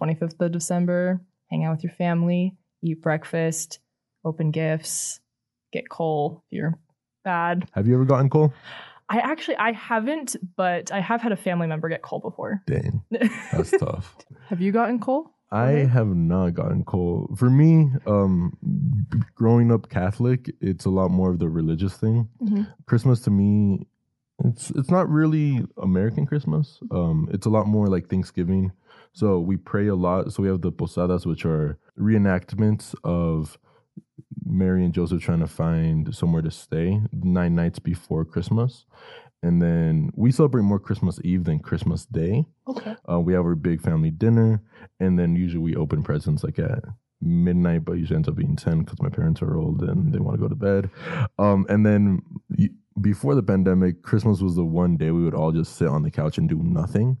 25th 0.00 0.40
of 0.40 0.52
December, 0.52 1.20
hang 1.50 1.64
out 1.64 1.72
with 1.76 1.84
your 1.84 1.92
family, 1.92 2.56
eat 2.82 3.00
breakfast, 3.02 3.78
open 4.28 4.50
gifts, 4.50 5.20
get 5.72 5.88
coal 5.88 6.42
if 6.50 6.56
you're 6.56 6.78
bad. 7.24 7.68
Have 7.72 7.86
you 7.88 7.94
ever 7.94 8.04
gotten 8.04 8.28
coal? 8.30 8.52
I 9.08 9.18
actually 9.20 9.56
I 9.56 9.72
haven't, 9.72 10.36
but 10.56 10.92
I 10.92 11.00
have 11.00 11.20
had 11.22 11.32
a 11.32 11.36
family 11.36 11.66
member 11.66 11.88
get 11.88 12.02
coal 12.02 12.20
before. 12.20 12.62
Dang, 12.66 13.02
that's 13.52 13.70
tough. 13.80 14.16
have 14.48 14.60
you 14.60 14.70
gotten 14.70 14.98
coal? 15.00 15.30
I 15.50 15.72
Okay. 15.72 15.86
have 15.86 16.08
not 16.08 16.50
gotten 16.52 16.84
coal. 16.84 17.34
For 17.38 17.48
me, 17.48 17.90
um, 18.06 18.52
growing 19.34 19.72
up 19.72 19.88
Catholic, 19.88 20.50
it's 20.60 20.84
a 20.84 20.90
lot 20.90 21.10
more 21.10 21.30
of 21.30 21.38
the 21.38 21.48
religious 21.48 21.94
thing. 21.96 22.28
Mhm. 22.42 22.66
Christmas 22.84 23.20
to 23.22 23.30
me, 23.30 23.86
it's 24.44 24.68
it's 24.72 24.90
not 24.90 25.08
really 25.08 25.64
American 25.78 26.26
Christmas. 26.26 26.78
Um, 26.90 27.28
it's 27.32 27.46
a 27.46 27.50
lot 27.50 27.66
more 27.66 27.86
like 27.88 28.08
Thanksgiving. 28.10 28.72
So 29.14 29.40
we 29.40 29.56
pray 29.56 29.86
a 29.88 29.94
lot. 29.96 30.32
So 30.34 30.42
we 30.42 30.48
have 30.50 30.60
the 30.60 30.70
posadas, 30.70 31.24
which 31.24 31.46
are 31.46 31.78
reenactments 31.98 32.94
of 33.02 33.58
Mary 34.44 34.84
and 34.84 34.94
Joseph 34.94 35.22
trying 35.22 35.40
to 35.40 35.46
find 35.46 36.14
somewhere 36.14 36.42
to 36.42 36.50
stay 36.50 37.00
nine 37.12 37.54
nights 37.54 37.78
before 37.78 38.24
Christmas. 38.24 38.86
And 39.42 39.62
then 39.62 40.10
we 40.14 40.32
celebrate 40.32 40.62
more 40.62 40.80
Christmas 40.80 41.20
Eve 41.22 41.44
than 41.44 41.60
Christmas 41.60 42.06
Day. 42.06 42.44
Okay. 42.66 42.96
Uh, 43.10 43.20
we 43.20 43.34
have 43.34 43.44
our 43.44 43.54
big 43.54 43.80
family 43.80 44.10
dinner, 44.10 44.62
and 44.98 45.18
then 45.18 45.36
usually 45.36 45.62
we 45.62 45.76
open 45.76 46.02
presents 46.02 46.42
like 46.42 46.58
at 46.58 46.82
midnight, 47.20 47.84
but 47.84 47.92
usually 47.92 48.16
ends 48.16 48.28
up 48.28 48.34
being 48.34 48.56
ten 48.56 48.80
because 48.80 49.00
my 49.00 49.08
parents 49.08 49.40
are 49.42 49.56
old 49.56 49.82
and 49.82 50.12
they 50.12 50.18
want 50.18 50.36
to 50.36 50.42
go 50.42 50.48
to 50.48 50.54
bed. 50.56 50.90
Um, 51.38 51.66
and 51.68 51.86
then 51.86 52.20
y- 52.50 52.70
before 53.00 53.36
the 53.36 53.42
pandemic, 53.42 54.02
Christmas 54.02 54.40
was 54.40 54.56
the 54.56 54.64
one 54.64 54.96
day 54.96 55.12
we 55.12 55.22
would 55.22 55.34
all 55.34 55.52
just 55.52 55.76
sit 55.76 55.86
on 55.86 56.02
the 56.02 56.10
couch 56.10 56.36
and 56.38 56.48
do 56.48 56.60
nothing. 56.60 57.18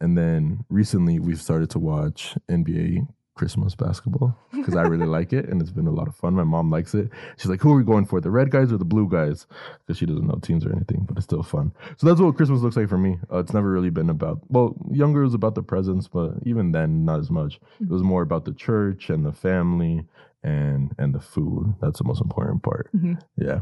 And 0.00 0.16
then 0.16 0.64
recently, 0.70 1.18
we've 1.18 1.40
started 1.40 1.68
to 1.70 1.78
watch 1.78 2.34
NBA 2.50 3.06
Christmas 3.38 3.74
basketball 3.74 4.36
because 4.52 4.76
I 4.76 4.82
really 4.82 5.06
like 5.06 5.32
it 5.32 5.48
and 5.48 5.62
it's 5.62 5.70
been 5.70 5.86
a 5.86 5.92
lot 5.92 6.08
of 6.08 6.14
fun. 6.16 6.34
My 6.34 6.44
mom 6.44 6.70
likes 6.70 6.94
it. 6.94 7.08
She's 7.38 7.46
like, 7.50 7.62
"Who 7.62 7.72
are 7.72 7.76
we 7.76 7.84
going 7.84 8.04
for? 8.04 8.20
The 8.20 8.30
red 8.30 8.50
guys 8.50 8.72
or 8.72 8.76
the 8.78 8.84
blue 8.84 9.08
guys?" 9.08 9.46
Because 9.80 9.96
she 9.98 10.06
doesn't 10.06 10.26
know 10.26 10.38
teams 10.42 10.66
or 10.66 10.72
anything, 10.72 11.04
but 11.08 11.16
it's 11.16 11.24
still 11.24 11.42
fun. 11.42 11.72
So 11.96 12.06
that's 12.06 12.20
what 12.20 12.36
Christmas 12.36 12.60
looks 12.60 12.76
like 12.76 12.88
for 12.88 12.98
me. 12.98 13.18
Uh, 13.32 13.38
it's 13.38 13.54
never 13.54 13.70
really 13.70 13.90
been 13.90 14.10
about 14.10 14.40
well, 14.48 14.76
younger 14.90 15.22
was 15.22 15.34
about 15.34 15.54
the 15.54 15.62
presents, 15.62 16.08
but 16.08 16.34
even 16.44 16.72
then, 16.72 17.04
not 17.04 17.20
as 17.20 17.30
much. 17.30 17.60
It 17.80 17.88
was 17.88 18.02
more 18.02 18.22
about 18.22 18.44
the 18.44 18.52
church 18.52 19.08
and 19.08 19.24
the 19.24 19.32
family 19.32 20.04
and 20.42 20.94
and 20.98 21.14
the 21.14 21.20
food. 21.20 21.74
That's 21.80 21.98
the 21.98 22.04
most 22.04 22.20
important 22.20 22.62
part. 22.62 22.90
Mhm. 22.94 23.20
Yeah. 23.36 23.60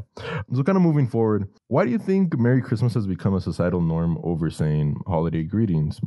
So 0.54 0.62
kind 0.62 0.76
of 0.76 0.82
moving 0.82 1.08
forward, 1.08 1.48
why 1.68 1.84
do 1.84 1.90
you 1.90 1.98
think 1.98 2.38
Merry 2.38 2.60
Christmas 2.60 2.94
has 2.94 3.06
become 3.06 3.34
a 3.34 3.40
societal 3.40 3.80
norm 3.80 4.18
over 4.22 4.50
saying 4.50 4.96
holiday 5.06 5.42
greetings? 5.42 6.00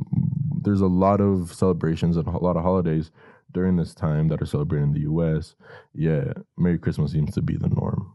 There's 0.62 0.80
a 0.82 0.86
lot 0.86 1.20
of 1.20 1.52
celebrations 1.52 2.16
and 2.16 2.26
a 2.28 2.38
lot 2.38 2.56
of 2.56 2.62
holidays 2.62 3.10
during 3.52 3.76
this 3.76 3.94
time 3.94 4.28
that 4.28 4.40
are 4.42 4.46
celebrated 4.46 4.84
in 4.84 4.92
the 4.92 5.00
US. 5.12 5.54
Yeah, 5.94 6.32
Merry 6.56 6.78
Christmas 6.78 7.12
seems 7.12 7.34
to 7.34 7.42
be 7.42 7.56
the 7.56 7.68
norm. 7.68 8.14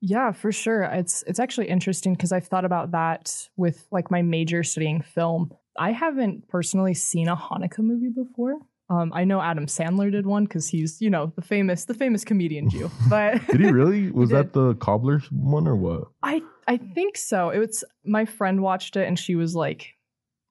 Yeah, 0.00 0.32
for 0.32 0.52
sure. 0.52 0.82
It's 0.84 1.24
it's 1.26 1.40
actually 1.40 1.68
interesting 1.68 2.14
because 2.14 2.30
I've 2.32 2.46
thought 2.46 2.64
about 2.64 2.92
that 2.92 3.48
with 3.56 3.86
like 3.90 4.10
my 4.10 4.22
major 4.22 4.62
studying 4.62 5.02
film. 5.02 5.52
I 5.76 5.92
haven't 5.92 6.48
personally 6.48 6.94
seen 6.94 7.28
a 7.28 7.36
Hanukkah 7.36 7.80
movie 7.80 8.10
before. 8.10 8.58
Um, 8.90 9.12
I 9.14 9.24
know 9.24 9.40
Adam 9.40 9.66
Sandler 9.66 10.10
did 10.10 10.24
one 10.24 10.44
because 10.44 10.68
he's 10.68 11.00
you 11.00 11.10
know 11.10 11.32
the 11.36 11.42
famous 11.42 11.84
the 11.84 11.94
famous 11.94 12.24
comedian 12.24 12.70
Jew. 12.70 12.90
But 13.10 13.44
Did 13.48 13.60
he 13.60 13.70
really? 13.70 14.10
Was 14.12 14.30
did. 14.30 14.36
that 14.36 14.52
the 14.52 14.74
cobbler's 14.76 15.26
one 15.32 15.66
or 15.68 15.76
what? 15.76 16.04
I 16.22 16.42
I 16.66 16.76
think 16.78 17.16
so. 17.16 17.50
It 17.50 17.58
was 17.58 17.84
my 18.04 18.24
friend 18.24 18.62
watched 18.62 18.96
it 18.96 19.06
and 19.06 19.18
she 19.18 19.34
was 19.34 19.54
like, 19.54 19.94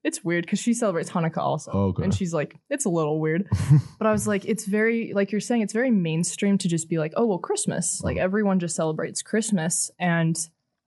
"It's 0.07 0.23
weird" 0.23 0.45
because 0.45 0.59
she 0.59 0.73
celebrates 0.73 1.09
Hanukkah 1.11 1.37
also, 1.51 1.71
Oh, 1.73 1.83
okay. 1.89 2.03
and 2.03 2.13
she's 2.13 2.33
like, 2.33 2.55
"It's 2.69 2.85
a 2.85 2.89
little 2.89 3.19
weird." 3.19 3.47
but 3.99 4.07
I 4.07 4.11
was 4.11 4.27
like, 4.27 4.45
"It's 4.45 4.65
very 4.65 5.13
like 5.13 5.31
you're 5.31 5.41
saying, 5.41 5.61
it's 5.61 5.73
very 5.73 5.91
mainstream 5.91 6.57
to 6.59 6.67
just 6.67 6.89
be 6.89 6.97
like, 6.97 7.13
oh 7.15 7.25
well, 7.25 7.37
Christmas. 7.39 7.99
Uh-huh. 7.99 8.07
Like 8.07 8.17
everyone 8.17 8.59
just 8.59 8.75
celebrates 8.75 9.21
Christmas, 9.21 9.91
and 9.99 10.35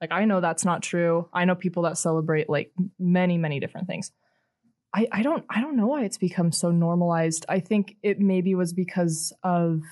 like 0.00 0.10
I 0.12 0.24
know 0.24 0.40
that's 0.40 0.64
not 0.64 0.82
true. 0.82 1.28
I 1.32 1.44
know 1.44 1.54
people 1.54 1.82
that 1.84 1.98
celebrate 1.98 2.48
like 2.48 2.72
many 2.98 3.38
many 3.38 3.60
different 3.60 3.86
things." 3.86 4.12
I, 4.92 5.06
I 5.12 5.22
don't 5.22 5.44
I 5.48 5.60
don't 5.60 5.76
know 5.76 5.86
why 5.86 6.02
it's 6.04 6.18
become 6.18 6.50
so 6.50 6.72
normalized. 6.72 7.46
I 7.48 7.60
think 7.60 7.96
it 8.02 8.18
maybe 8.18 8.56
was 8.56 8.72
because 8.72 9.32
of 9.44 9.82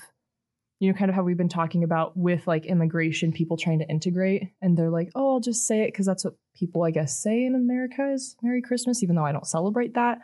you 0.79 0.91
know 0.91 0.97
kind 0.97 1.09
of 1.09 1.15
how 1.15 1.23
we've 1.23 1.37
been 1.37 1.49
talking 1.49 1.83
about 1.83 2.17
with 2.17 2.47
like 2.47 2.65
immigration 2.65 3.31
people 3.31 3.57
trying 3.57 3.79
to 3.79 3.87
integrate 3.89 4.49
and 4.61 4.77
they're 4.77 4.89
like 4.89 5.09
oh 5.15 5.33
i'll 5.33 5.39
just 5.41 5.67
say 5.67 5.81
it 5.83 5.87
because 5.87 6.05
that's 6.05 6.23
what 6.23 6.35
people 6.59 6.83
i 6.83 6.91
guess 6.91 7.21
say 7.21 7.45
in 7.45 7.55
america 7.55 8.11
is 8.11 8.35
merry 8.41 8.61
christmas 8.61 9.01
even 9.03 9.15
though 9.15 9.25
i 9.25 9.31
don't 9.31 9.47
celebrate 9.47 9.93
that. 9.93 10.19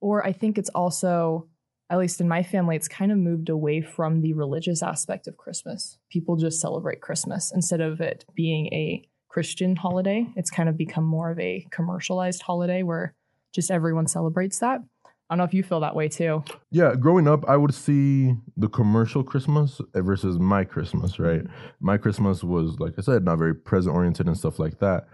Or 0.00 0.26
i 0.26 0.32
think 0.32 0.58
it's 0.58 0.70
also 0.70 1.48
at 1.90 1.98
least 1.98 2.20
in 2.20 2.28
my 2.28 2.42
family 2.42 2.76
it's 2.76 2.88
kind 2.88 3.12
of 3.12 3.18
moved 3.18 3.48
away 3.48 3.80
from 3.80 4.20
the 4.20 4.34
religious 4.34 4.82
aspect 4.82 5.26
of 5.28 5.36
christmas. 5.36 5.98
People 6.10 6.36
just 6.36 6.60
celebrate 6.60 7.00
christmas 7.00 7.52
instead 7.54 7.80
of 7.80 8.00
it 8.00 8.24
being 8.34 8.66
a 8.66 9.08
christian 9.28 9.76
holiday. 9.76 10.26
It's 10.36 10.50
kind 10.50 10.68
of 10.68 10.76
become 10.76 11.04
more 11.04 11.30
of 11.30 11.38
a 11.38 11.66
commercialized 11.70 12.42
holiday 12.42 12.82
where 12.82 13.14
just 13.54 13.70
everyone 13.70 14.06
celebrates 14.06 14.58
that. 14.58 14.80
I 15.32 15.34
don't 15.34 15.38
know 15.38 15.44
if 15.44 15.54
you 15.54 15.62
feel 15.62 15.80
that 15.80 15.96
way 15.96 16.08
too. 16.08 16.44
Yeah, 16.70 16.94
growing 16.94 17.26
up, 17.26 17.48
I 17.48 17.56
would 17.56 17.72
see 17.72 18.34
the 18.58 18.68
commercial 18.68 19.24
Christmas 19.24 19.80
versus 19.94 20.38
my 20.38 20.62
Christmas, 20.62 21.18
right? 21.18 21.40
My 21.80 21.96
Christmas 21.96 22.44
was, 22.44 22.78
like 22.78 22.92
I 22.98 23.00
said, 23.00 23.24
not 23.24 23.38
very 23.38 23.54
present 23.54 23.96
oriented 23.96 24.26
and 24.26 24.36
stuff 24.36 24.58
like 24.58 24.78
that. 24.80 25.06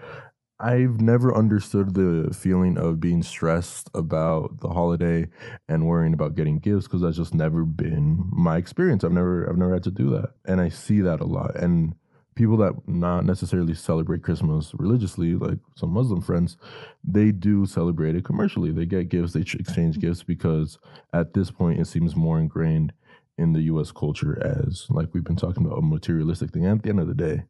I've 0.61 1.01
never 1.01 1.35
understood 1.37 1.95
the 1.95 2.35
feeling 2.35 2.79
of 2.79 2.99
being 2.99 3.23
stressed 3.23 3.91
about 3.95 4.61
the 4.61 4.69
holiday 4.69 5.29
and 5.69 5.87
worrying 5.87 6.15
about 6.15 6.35
getting 6.35 6.59
gifts 6.59 6.87
because 6.87 7.03
that's 7.03 7.17
just 7.17 7.33
never 7.33 7.65
been 7.65 8.29
my 8.33 8.57
experience. 8.57 9.05
I've 9.05 9.13
never, 9.13 9.49
I've 9.49 9.57
never 9.57 9.75
had 9.75 9.85
to 9.85 9.93
do 9.93 10.11
that, 10.11 10.31
and 10.45 10.61
I 10.61 10.69
see 10.69 11.01
that 11.03 11.21
a 11.21 11.25
lot. 11.25 11.55
And 11.55 11.95
people 12.35 12.57
that 12.57 12.73
not 12.89 13.25
necessarily 13.25 13.75
celebrate 13.75 14.23
Christmas 14.23 14.73
religiously, 14.75 15.35
like 15.35 15.59
some 15.77 15.91
Muslim 15.91 16.21
friends, 16.21 16.57
they 17.05 17.31
do 17.33 17.65
celebrate 17.67 18.17
it 18.17 18.25
commercially. 18.25 18.73
They 18.73 18.87
get 18.87 19.09
gifts, 19.09 19.33
they 19.33 19.41
exchange 19.41 19.97
mm-hmm. 19.97 20.01
gifts 20.01 20.23
because 20.23 20.79
at 21.13 21.35
this 21.35 21.51
point 21.51 21.81
it 21.81 21.87
seems 21.87 22.17
more 22.17 22.39
ingrained 22.39 22.93
in 23.37 23.53
the 23.53 23.63
US 23.63 23.93
culture 23.93 24.41
as 24.45 24.87
like 24.91 25.09
we've 25.13 25.25
been 25.25 25.37
talking 25.37 25.65
about 25.65 25.79
a 25.79 25.83
materialistic 25.83 26.51
thing. 26.51 26.67
At 26.67 26.83
the 26.83 26.91
end 26.91 27.01
of 27.01 27.09
the 27.09 27.15
day, 27.15 27.45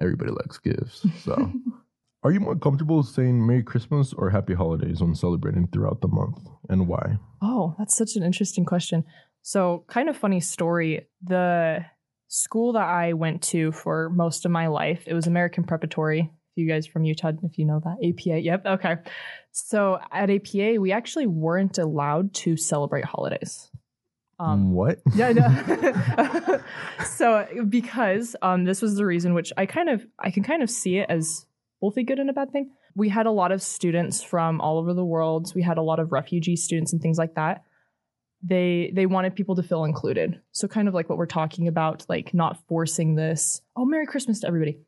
everybody 0.00 0.30
likes 0.30 0.58
gifts. 0.58 1.06
So 1.24 1.52
are 2.24 2.30
you 2.30 2.40
more 2.40 2.56
comfortable 2.56 3.02
saying 3.02 3.44
Merry 3.44 3.62
Christmas 3.64 4.12
or 4.12 4.30
Happy 4.30 4.54
Holidays 4.54 5.00
when 5.00 5.14
celebrating 5.14 5.66
throughout 5.66 6.00
the 6.00 6.08
month? 6.08 6.38
And 6.68 6.86
why? 6.86 7.18
Oh, 7.42 7.74
that's 7.78 7.96
such 7.96 8.14
an 8.14 8.22
interesting 8.22 8.64
question. 8.64 9.04
So, 9.42 9.84
kind 9.88 10.08
of 10.08 10.16
funny 10.16 10.38
story. 10.38 11.08
The 11.24 11.84
school 12.28 12.74
that 12.74 12.86
I 12.86 13.14
went 13.14 13.42
to 13.42 13.72
for 13.72 14.08
most 14.10 14.44
of 14.44 14.52
my 14.52 14.68
life, 14.68 15.02
it 15.06 15.14
was 15.14 15.26
American 15.26 15.64
Preparatory. 15.64 16.30
If 16.54 16.62
you 16.62 16.68
guys 16.68 16.86
from 16.86 17.04
Utah, 17.04 17.32
if 17.42 17.58
you 17.58 17.64
know 17.64 17.80
that, 17.82 17.96
APA. 18.06 18.40
Yep. 18.40 18.66
Okay. 18.66 18.96
So, 19.50 19.98
at 20.12 20.30
APA, 20.30 20.80
we 20.80 20.92
actually 20.92 21.26
weren't 21.26 21.78
allowed 21.78 22.34
to 22.34 22.56
celebrate 22.56 23.04
holidays. 23.04 23.68
Um, 24.38 24.72
what? 24.72 25.00
yeah, 25.14 25.28
I 25.28 25.32
know. 25.32 26.60
so 27.04 27.48
because 27.68 28.36
um, 28.42 28.64
this 28.64 28.80
was 28.80 28.94
the 28.94 29.04
reason, 29.04 29.34
which 29.34 29.52
I 29.56 29.66
kind 29.66 29.88
of 29.88 30.06
I 30.20 30.30
can 30.30 30.44
kind 30.44 30.62
of 30.62 30.70
see 30.70 30.98
it 30.98 31.06
as 31.08 31.46
both 31.82 31.98
a 31.98 32.02
good 32.04 32.20
and 32.20 32.30
a 32.30 32.32
bad 32.32 32.52
thing. 32.52 32.70
We 32.94 33.08
had 33.08 33.26
a 33.26 33.30
lot 33.30 33.50
of 33.52 33.60
students 33.60 34.22
from 34.22 34.60
all 34.60 34.78
over 34.78 34.94
the 34.94 35.04
world. 35.04 35.52
We 35.54 35.62
had 35.62 35.78
a 35.78 35.82
lot 35.82 35.98
of 35.98 36.12
refugee 36.12 36.56
students 36.56 36.92
and 36.92 37.02
things 37.02 37.18
like 37.18 37.34
that. 37.34 37.64
They 38.42 38.92
they 38.94 39.04
wanted 39.06 39.34
people 39.34 39.56
to 39.56 39.62
feel 39.62 39.84
included. 39.84 40.40
So 40.52 40.68
kind 40.68 40.88
of 40.88 40.94
like 40.94 41.08
what 41.08 41.18
we're 41.18 41.26
talking 41.26 41.68
about, 41.68 42.06
like 42.08 42.32
not 42.32 42.58
forcing 42.68 43.16
this. 43.16 43.60
Oh, 43.76 43.84
Merry 43.84 44.06
Christmas 44.06 44.40
to 44.40 44.46
everybody. 44.46 44.78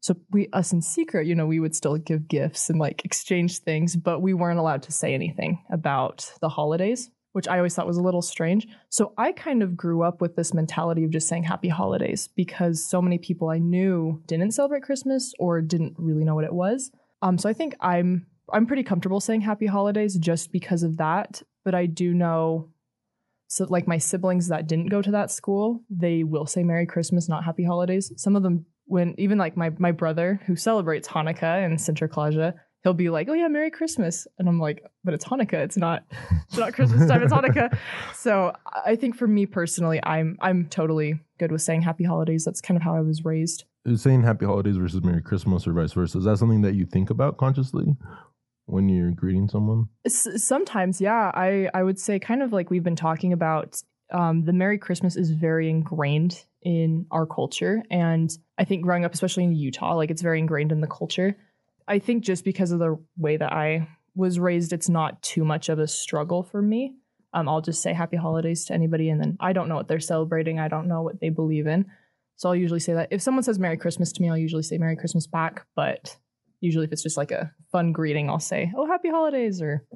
So 0.00 0.16
we 0.32 0.48
us 0.52 0.72
in 0.72 0.82
secret, 0.82 1.28
you 1.28 1.36
know, 1.36 1.46
we 1.46 1.60
would 1.60 1.76
still 1.76 1.96
give 1.96 2.26
gifts 2.26 2.68
and 2.68 2.78
like 2.78 3.04
exchange 3.04 3.60
things, 3.60 3.94
but 3.94 4.20
we 4.20 4.34
weren't 4.34 4.58
allowed 4.58 4.82
to 4.84 4.92
say 4.92 5.14
anything 5.14 5.64
about 5.70 6.32
the 6.40 6.48
holidays 6.48 7.08
which 7.32 7.48
I 7.48 7.56
always 7.56 7.74
thought 7.74 7.86
was 7.86 7.96
a 7.96 8.02
little 8.02 8.22
strange. 8.22 8.66
So 8.88 9.12
I 9.16 9.32
kind 9.32 9.62
of 9.62 9.76
grew 9.76 10.02
up 10.02 10.20
with 10.20 10.36
this 10.36 10.54
mentality 10.54 11.04
of 11.04 11.10
just 11.10 11.28
saying 11.28 11.44
happy 11.44 11.68
holidays 11.68 12.28
because 12.28 12.84
so 12.84 13.02
many 13.02 13.18
people 13.18 13.48
I 13.48 13.58
knew 13.58 14.22
didn't 14.26 14.52
celebrate 14.52 14.82
Christmas 14.82 15.32
or 15.38 15.60
didn't 15.60 15.94
really 15.98 16.24
know 16.24 16.34
what 16.34 16.44
it 16.44 16.52
was. 16.52 16.90
Um, 17.22 17.38
so 17.38 17.48
I 17.48 17.52
think 17.52 17.74
I'm 17.80 18.26
I'm 18.52 18.66
pretty 18.66 18.82
comfortable 18.82 19.20
saying 19.20 19.42
happy 19.42 19.66
holidays 19.66 20.18
just 20.18 20.52
because 20.52 20.82
of 20.82 20.98
that. 20.98 21.42
But 21.64 21.74
I 21.74 21.86
do 21.86 22.12
know 22.12 22.70
so 23.52 23.66
like 23.68 23.86
my 23.86 23.98
siblings 23.98 24.48
that 24.48 24.66
didn't 24.66 24.88
go 24.88 25.02
to 25.02 25.10
that 25.10 25.30
school, 25.30 25.82
they 25.90 26.24
will 26.24 26.46
say 26.46 26.62
Merry 26.62 26.86
Christmas, 26.86 27.28
not 27.28 27.44
Happy 27.44 27.64
Holidays. 27.64 28.10
Some 28.16 28.34
of 28.34 28.42
them 28.42 28.64
when 28.86 29.14
even 29.18 29.36
like 29.36 29.56
my 29.56 29.70
my 29.78 29.92
brother 29.92 30.40
who 30.46 30.56
celebrates 30.56 31.06
Hanukkah 31.08 31.64
and 31.64 31.78
Sinterklaas, 31.78 32.54
he'll 32.82 32.94
be 32.94 33.10
like, 33.10 33.28
"Oh 33.28 33.34
yeah, 33.34 33.48
Merry 33.48 33.70
Christmas," 33.70 34.26
and 34.38 34.48
I'm 34.48 34.58
like, 34.58 34.84
"But 35.04 35.14
it's 35.14 35.24
Hanukkah. 35.24 35.54
It's 35.54 35.76
not. 35.76 36.04
It's 36.48 36.56
not 36.56 36.72
Christmas 36.74 37.08
time. 37.08 37.22
It's 37.22 37.32
Hanukkah." 37.32 37.76
So 38.14 38.52
I 38.64 38.96
think 38.96 39.16
for 39.16 39.26
me 39.26 39.46
personally, 39.46 40.00
I'm 40.02 40.36
I'm 40.40 40.66
totally 40.68 41.20
good 41.38 41.52
with 41.52 41.62
saying 41.62 41.82
Happy 41.82 42.04
Holidays. 42.04 42.44
That's 42.44 42.60
kind 42.60 42.76
of 42.76 42.82
how 42.82 42.94
I 42.94 43.00
was 43.00 43.24
raised. 43.24 43.64
Is 43.84 44.02
saying 44.02 44.22
Happy 44.22 44.46
Holidays 44.46 44.76
versus 44.76 45.02
Merry 45.02 45.22
Christmas 45.22 45.66
or 45.66 45.72
vice 45.72 45.92
versa? 45.92 46.18
Is 46.18 46.24
that 46.24 46.38
something 46.38 46.62
that 46.62 46.74
you 46.74 46.86
think 46.86 47.10
about 47.10 47.36
consciously 47.36 47.96
when 48.66 48.88
you're 48.88 49.10
greeting 49.10 49.48
someone? 49.48 49.86
S- 50.04 50.42
sometimes, 50.44 51.00
yeah, 51.00 51.30
I 51.34 51.68
I 51.74 51.82
would 51.82 51.98
say 51.98 52.18
kind 52.18 52.42
of 52.42 52.52
like 52.52 52.70
we've 52.70 52.84
been 52.84 52.96
talking 52.96 53.32
about. 53.32 53.80
Um, 54.12 54.44
the 54.44 54.52
Merry 54.52 54.76
Christmas 54.76 55.16
is 55.16 55.30
very 55.30 55.70
ingrained 55.70 56.44
in 56.60 57.06
our 57.10 57.24
culture, 57.24 57.82
and 57.90 58.30
I 58.58 58.64
think 58.64 58.82
growing 58.82 59.06
up, 59.06 59.14
especially 59.14 59.44
in 59.44 59.54
Utah, 59.54 59.94
like 59.94 60.10
it's 60.10 60.20
very 60.20 60.38
ingrained 60.38 60.70
in 60.70 60.82
the 60.82 60.86
culture. 60.86 61.34
I 61.88 61.98
think 61.98 62.24
just 62.24 62.44
because 62.44 62.72
of 62.72 62.78
the 62.78 62.98
way 63.16 63.36
that 63.36 63.52
I 63.52 63.88
was 64.14 64.38
raised, 64.38 64.72
it's 64.72 64.88
not 64.88 65.22
too 65.22 65.44
much 65.44 65.68
of 65.68 65.78
a 65.78 65.88
struggle 65.88 66.42
for 66.42 66.60
me. 66.60 66.94
Um, 67.34 67.48
I'll 67.48 67.62
just 67.62 67.82
say 67.82 67.92
happy 67.92 68.16
holidays 68.16 68.66
to 68.66 68.74
anybody, 68.74 69.08
and 69.08 69.20
then 69.20 69.36
I 69.40 69.52
don't 69.52 69.68
know 69.68 69.76
what 69.76 69.88
they're 69.88 70.00
celebrating. 70.00 70.58
I 70.58 70.68
don't 70.68 70.88
know 70.88 71.02
what 71.02 71.20
they 71.20 71.30
believe 71.30 71.66
in. 71.66 71.86
So 72.36 72.48
I'll 72.48 72.56
usually 72.56 72.80
say 72.80 72.94
that. 72.94 73.08
If 73.10 73.22
someone 73.22 73.42
says 73.42 73.58
Merry 73.58 73.76
Christmas 73.76 74.12
to 74.12 74.22
me, 74.22 74.28
I'll 74.28 74.36
usually 74.36 74.62
say 74.62 74.76
Merry 74.76 74.96
Christmas 74.96 75.26
back. 75.26 75.66
But 75.74 76.16
usually, 76.60 76.84
if 76.84 76.92
it's 76.92 77.02
just 77.02 77.16
like 77.16 77.30
a 77.30 77.52
fun 77.70 77.92
greeting, 77.92 78.28
I'll 78.28 78.38
say, 78.38 78.72
Oh, 78.76 78.86
happy 78.86 79.08
holidays, 79.08 79.62
or 79.62 79.86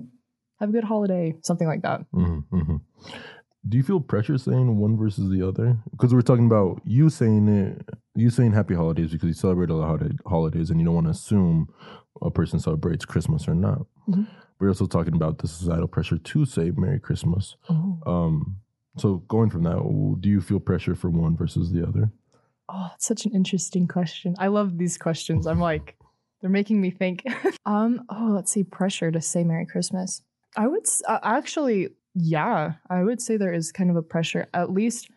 have 0.61 0.71
a 0.71 0.73
good 0.73 0.85
holiday, 0.85 1.35
something 1.43 1.67
like 1.67 1.83
that. 1.83 2.01
Mm-hmm, 2.15 2.57
mm-hmm. 2.57 2.77
Do 3.69 3.77
you 3.77 3.83
feel 3.83 4.01
pressure 4.01 4.39
saying 4.39 4.77
one 4.77 4.97
versus 4.97 5.29
the 5.31 5.47
other? 5.47 5.77
Because 5.91 6.15
we're 6.15 6.21
talking 6.23 6.47
about 6.47 6.81
you 6.85 7.09
saying 7.11 7.49
it, 7.49 7.89
you 8.15 8.31
saying 8.31 8.53
happy 8.53 8.75
holidays 8.75 9.11
because 9.11 9.27
you 9.29 9.35
celebrate 9.35 9.71
a 9.71 9.75
lot 9.75 10.03
of 10.03 10.13
holidays 10.27 10.71
and 10.71 10.79
you 10.81 10.87
don't 10.87 10.95
want 10.95 11.07
to 11.07 11.11
assume 11.11 11.69
a 12.23 12.31
person 12.31 12.61
celebrates 12.61 13.05
Christmas 13.05 13.49
or 13.49 13.55
not. 13.55 13.87
Mhm. 14.09 14.27
We're 14.61 14.69
also 14.69 14.87
talking 14.87 15.15
about 15.15 15.39
the 15.39 15.49
societal 15.49 15.89
pressure 15.89 16.17
to 16.17 16.45
say 16.45 16.71
Merry 16.71 17.01
Christmas. 17.01 17.57
Oh, 17.69 17.99
Um, 18.07 18.57
so 18.97 19.17
going 19.29 19.51
from 19.51 19.65
that, 19.65 19.77
do 20.21 20.29
you 20.29 20.41
feel 20.41 20.61
pressure 20.61 20.95
for 20.95 21.11
one 21.11 21.37
versus 21.37 21.73
the 21.73 21.87
other? 21.87 22.11
oh 22.69 22.89
that's 22.91 23.07
such 23.07 23.27
an 23.27 23.33
interesting 23.33 23.87
question. 23.87 24.35
I 24.41 24.49
love 24.49 24.77
these 24.77 24.99
questions. 24.99 25.47
I'm 25.47 25.61
like, 25.61 25.97
they're 26.41 26.51
making 26.51 26.81
me 26.81 26.91
think. 26.91 27.23
um, 27.67 28.05
oh, 28.11 28.31
let's 28.35 28.51
see, 28.51 28.65
pressure 28.65 29.11
to 29.13 29.21
say 29.21 29.45
Merry 29.45 29.67
Christmas. 29.67 30.23
I 30.57 30.67
would 30.67 30.85
uh, 31.07 31.19
actually 31.23 31.91
Yeah, 32.19 32.73
I 32.89 33.03
would 33.03 33.21
say 33.21 33.37
there 33.37 33.53
is 33.53 33.73
kind 33.73 33.91
of 33.91 33.97
a 33.97 34.03
pressure. 34.03 34.47
At 34.55 34.73
least 34.73 35.11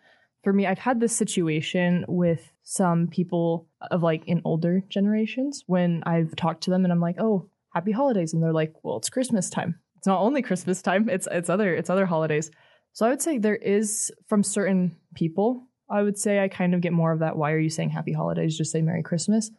for 0.44 0.52
me, 0.52 0.68
I've 0.68 0.80
had 0.80 1.00
this 1.00 1.16
situation 1.16 2.04
with 2.10 2.52
some 2.64 3.08
people 3.08 3.70
of 3.90 4.04
like 4.04 4.24
in 4.28 4.42
older 4.44 4.84
generations 4.90 5.64
when 5.66 6.04
I've 6.06 6.36
talked 6.36 6.64
to 6.64 6.72
them 6.72 6.84
and 6.84 6.92
I'm 6.92 7.00
like, 7.00 7.16
"Oh, 7.18 7.50
happy 7.74 7.94
holidays." 7.94 8.34
And 8.34 8.44
they're 8.44 8.54
like, 8.54 8.74
"Well, 8.84 8.98
it's 8.98 9.10
Christmas 9.10 9.50
time." 9.50 9.80
It's 9.96 10.08
not 10.08 10.20
only 10.20 10.42
Christmas 10.42 10.82
time, 10.82 11.08
it's 11.08 11.28
it's 11.32 11.50
other 11.50 11.74
it's 11.74 11.90
other 11.90 12.06
holidays. 12.06 12.52
So 12.92 13.06
I 13.06 13.10
would 13.10 13.22
say 13.22 13.38
there 13.38 13.56
is 13.56 14.12
from 14.28 14.44
certain 14.44 14.98
people, 15.16 15.70
I 15.90 16.04
would 16.04 16.18
say 16.18 16.44
I 16.44 16.50
kind 16.50 16.74
of 16.74 16.82
get 16.82 16.92
more 16.92 17.14
of 17.14 17.20
that 17.20 17.38
why 17.38 17.54
are 17.54 17.60
you 17.60 17.70
saying 17.70 17.92
happy 17.92 18.12
holidays? 18.12 18.58
Just 18.58 18.72
say 18.74 18.82
Merry 18.82 19.04
Christmas. 19.04 19.52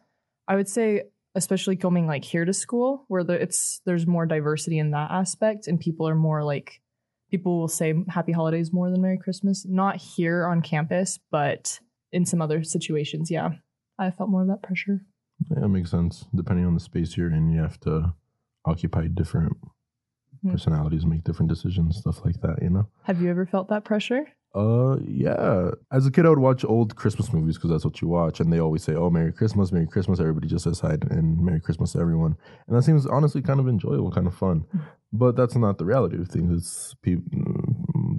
I 0.47 0.55
would 0.55 0.69
say 0.69 1.03
especially 1.33 1.75
coming 1.75 2.05
like 2.05 2.25
here 2.25 2.45
to 2.45 2.53
school 2.53 3.05
where 3.07 3.23
the, 3.23 3.33
it's 3.33 3.81
there's 3.85 4.05
more 4.05 4.25
diversity 4.25 4.77
in 4.77 4.91
that 4.91 5.09
aspect 5.11 5.67
and 5.67 5.79
people 5.79 6.07
are 6.07 6.15
more 6.15 6.43
like 6.43 6.80
people 7.31 7.59
will 7.59 7.67
say 7.67 7.93
happy 8.09 8.31
holidays 8.31 8.71
more 8.73 8.89
than 8.91 9.01
merry 9.01 9.17
christmas 9.17 9.65
not 9.67 9.95
here 9.97 10.45
on 10.45 10.61
campus 10.61 11.19
but 11.31 11.79
in 12.11 12.25
some 12.25 12.41
other 12.41 12.63
situations 12.63 13.31
yeah 13.31 13.49
i 13.97 14.11
felt 14.11 14.29
more 14.29 14.41
of 14.41 14.47
that 14.47 14.61
pressure 14.61 15.01
Yeah, 15.49 15.61
that 15.61 15.69
makes 15.69 15.89
sense. 15.89 16.25
Depending 16.35 16.65
on 16.67 16.75
the 16.75 16.79
space 16.79 17.17
you're 17.17 17.33
in, 17.33 17.49
you 17.49 17.61
have 17.61 17.79
to 17.81 18.13
occupy 18.65 19.07
different 19.07 19.57
Hmm. 20.43 20.51
personalities, 20.51 21.05
make 21.05 21.23
different 21.23 21.49
decisions, 21.49 21.97
stuff 21.97 22.23
like 22.25 22.39
that, 22.41 22.61
you 22.63 22.69
know? 22.69 22.85
have 23.03 23.21
you 23.21 23.29
ever 23.29 23.45
felt 23.45 23.67
that 23.69 23.83
pressure 23.85 24.23
Uh, 24.53 24.97
yeah. 25.05 25.71
As 25.91 26.05
a 26.05 26.11
kid, 26.11 26.25
I 26.25 26.29
would 26.29 26.39
watch 26.39 26.65
old 26.65 26.95
Christmas 26.97 27.31
movies 27.31 27.55
because 27.55 27.69
that's 27.69 27.85
what 27.85 28.01
you 28.01 28.09
watch, 28.09 28.39
and 28.41 28.51
they 28.51 28.59
always 28.59 28.83
say, 28.83 28.95
"Oh, 28.95 29.09
Merry 29.09 29.31
Christmas, 29.31 29.71
Merry 29.71 29.87
Christmas." 29.87 30.19
Everybody 30.19 30.47
just 30.47 30.65
says 30.65 30.81
hi 30.81 30.97
and 31.09 31.39
Merry 31.39 31.61
Christmas 31.61 31.93
to 31.93 31.99
everyone, 31.99 32.35
and 32.67 32.75
that 32.75 32.83
seems 32.83 33.05
honestly 33.05 33.41
kind 33.41 33.61
of 33.61 33.69
enjoyable, 33.69 34.11
kind 34.11 34.27
of 34.27 34.35
fun. 34.35 34.65
But 35.13 35.37
that's 35.37 35.55
not 35.55 35.77
the 35.77 35.85
reality 35.85 36.17
of 36.19 36.27
things. 36.27 36.51
It's 36.57 36.95
peop 37.01 37.21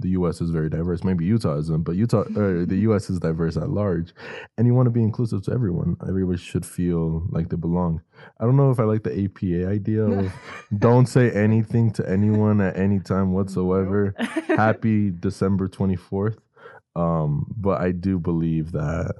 the 0.03 0.09
U.S. 0.09 0.41
is 0.41 0.51
very 0.51 0.69
diverse. 0.69 1.03
Maybe 1.03 1.25
Utah 1.25 1.57
isn't, 1.57 1.83
but 1.83 1.95
Utah, 1.95 2.25
or 2.35 2.65
the 2.65 2.77
U.S. 2.87 3.09
is 3.09 3.19
diverse 3.19 3.57
at 3.57 3.69
large, 3.69 4.13
and 4.57 4.67
you 4.67 4.75
want 4.75 4.85
to 4.85 4.91
be 4.91 5.01
inclusive 5.01 5.41
to 5.43 5.51
everyone. 5.51 5.95
Everybody 6.07 6.37
should 6.37 6.65
feel 6.65 7.25
like 7.29 7.49
they 7.49 7.55
belong. 7.55 8.01
I 8.39 8.43
don't 8.43 8.57
know 8.57 8.69
if 8.69 8.79
I 8.79 8.83
like 8.83 9.03
the 9.03 9.23
APA 9.23 9.67
idea 9.67 10.03
of 10.03 10.31
don't 10.77 11.07
say 11.07 11.31
anything 11.31 11.91
to 11.93 12.07
anyone 12.07 12.61
at 12.61 12.77
any 12.77 12.99
time 12.99 13.31
whatsoever 13.31 14.13
happy 14.47 15.09
December 15.09 15.67
24th. 15.67 16.37
Um, 16.95 17.47
but 17.57 17.81
I 17.81 17.91
do 17.91 18.19
believe 18.19 18.73
that 18.73 19.15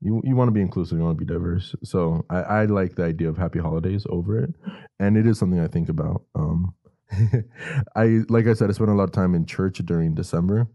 you 0.00 0.20
you 0.24 0.34
want 0.34 0.48
to 0.48 0.52
be 0.52 0.60
inclusive, 0.60 0.98
you 0.98 1.04
want 1.04 1.16
to 1.16 1.24
be 1.24 1.32
diverse. 1.32 1.74
So 1.84 2.26
I, 2.28 2.42
I 2.42 2.64
like 2.64 2.96
the 2.96 3.04
idea 3.04 3.28
of 3.28 3.38
happy 3.38 3.60
holidays 3.60 4.04
over 4.10 4.42
it. 4.42 4.50
And 4.98 5.16
it 5.16 5.26
is 5.26 5.38
something 5.38 5.60
I 5.60 5.68
think 5.68 5.88
about. 5.88 6.24
Um 6.34 6.74
I 7.96 8.20
like 8.28 8.46
I 8.46 8.54
said, 8.54 8.70
I 8.70 8.72
spend 8.72 8.90
a 8.90 8.94
lot 8.94 9.04
of 9.04 9.12
time 9.12 9.34
in 9.34 9.46
church 9.46 9.78
during 9.78 10.14
December 10.14 10.66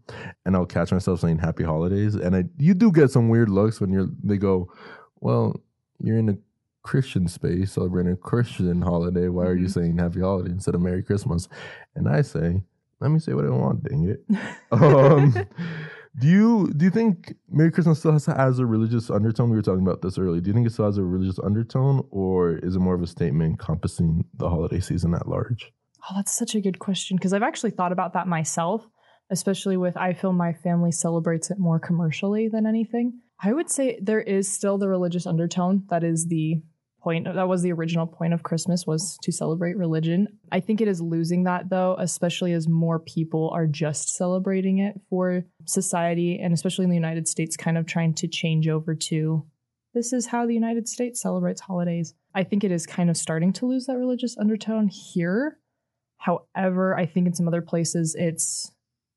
and 0.44 0.56
I'll 0.56 0.66
catch 0.66 0.92
myself 0.92 1.20
saying 1.20 1.38
happy 1.38 1.64
holidays. 1.64 2.14
And 2.14 2.36
I 2.36 2.44
you 2.58 2.74
do 2.74 2.92
get 2.92 3.10
some 3.10 3.28
weird 3.28 3.48
looks 3.48 3.80
when 3.80 3.90
you're 3.90 4.08
they 4.22 4.36
go, 4.36 4.72
Well, 5.20 5.60
you're 6.00 6.18
in 6.18 6.28
a 6.28 6.38
Christian 6.82 7.28
space 7.28 7.72
celebrating 7.72 8.12
a 8.12 8.16
Christian 8.16 8.82
holiday. 8.82 9.28
Why 9.28 9.44
are 9.46 9.54
you 9.56 9.66
Mhm. 9.66 9.70
saying 9.72 9.98
happy 9.98 10.20
holiday 10.20 10.50
instead 10.50 10.74
of 10.74 10.80
Merry 10.80 11.02
Christmas? 11.02 11.48
And 11.94 12.08
I 12.08 12.22
say, 12.22 12.62
let 13.00 13.10
me 13.10 13.18
say 13.18 13.34
what 13.34 13.44
I 13.44 13.50
want, 13.50 13.84
dang 13.84 14.04
it. 14.08 14.24
Um, 14.72 15.34
do 16.18 16.26
you 16.26 16.72
do 16.76 16.84
you 16.84 16.90
think 16.90 17.34
Merry 17.50 17.70
Christmas 17.70 17.98
still 17.98 18.12
has, 18.12 18.26
has 18.26 18.58
a 18.58 18.66
religious 18.66 19.10
undertone? 19.10 19.50
We 19.50 19.56
were 19.56 19.62
talking 19.62 19.82
about 19.86 20.02
this 20.02 20.18
earlier. 20.18 20.40
Do 20.40 20.48
you 20.48 20.54
think 20.54 20.66
it 20.66 20.72
still 20.72 20.86
has 20.86 20.98
a 20.98 21.02
religious 21.04 21.38
undertone, 21.38 22.04
or 22.10 22.56
is 22.58 22.76
it 22.76 22.80
more 22.80 22.94
of 22.94 23.02
a 23.02 23.06
statement 23.06 23.50
encompassing 23.50 24.24
the 24.34 24.48
holiday 24.48 24.80
season 24.80 25.14
at 25.14 25.28
large? 25.28 25.72
Oh, 26.02 26.14
that's 26.16 26.36
such 26.36 26.54
a 26.54 26.60
good 26.60 26.78
question 26.78 27.16
because 27.16 27.32
I've 27.32 27.42
actually 27.42 27.70
thought 27.70 27.92
about 27.92 28.12
that 28.14 28.26
myself, 28.26 28.86
especially 29.30 29.76
with 29.76 29.96
I 29.96 30.12
feel 30.12 30.32
my 30.32 30.52
family 30.52 30.92
celebrates 30.92 31.50
it 31.50 31.58
more 31.58 31.78
commercially 31.78 32.48
than 32.48 32.66
anything. 32.66 33.20
I 33.42 33.52
would 33.52 33.70
say 33.70 33.98
there 34.02 34.20
is 34.20 34.50
still 34.50 34.78
the 34.78 34.88
religious 34.88 35.26
undertone. 35.26 35.84
That 35.90 36.04
is 36.04 36.26
the 36.26 36.62
point. 37.00 37.26
That 37.32 37.48
was 37.48 37.62
the 37.62 37.72
original 37.72 38.06
point 38.06 38.34
of 38.34 38.42
Christmas 38.42 38.86
was 38.86 39.18
to 39.22 39.32
celebrate 39.32 39.76
religion. 39.76 40.28
I 40.50 40.60
think 40.60 40.80
it 40.80 40.88
is 40.88 41.00
losing 41.00 41.44
that 41.44 41.70
though, 41.70 41.96
especially 41.98 42.52
as 42.52 42.68
more 42.68 42.98
people 42.98 43.50
are 43.50 43.66
just 43.66 44.16
celebrating 44.16 44.78
it 44.78 45.00
for 45.08 45.44
society 45.64 46.38
and 46.40 46.52
especially 46.52 46.84
in 46.84 46.90
the 46.90 46.96
United 46.96 47.28
States 47.28 47.56
kind 47.56 47.78
of 47.78 47.86
trying 47.86 48.14
to 48.14 48.28
change 48.28 48.68
over 48.68 48.94
to 48.94 49.46
this 49.94 50.12
is 50.12 50.26
how 50.26 50.46
the 50.46 50.54
United 50.54 50.86
States 50.88 51.20
celebrates 51.20 51.60
holidays. 51.60 52.14
I 52.34 52.44
think 52.44 52.62
it 52.62 52.70
is 52.70 52.86
kind 52.86 53.10
of 53.10 53.16
starting 53.16 53.52
to 53.54 53.66
lose 53.66 53.86
that 53.86 53.96
religious 53.96 54.36
undertone 54.38 54.88
here. 54.88 55.58
However, 56.18 56.96
I 56.96 57.06
think 57.06 57.26
in 57.26 57.34
some 57.34 57.48
other 57.48 57.62
places 57.62 58.14
it's 58.18 58.70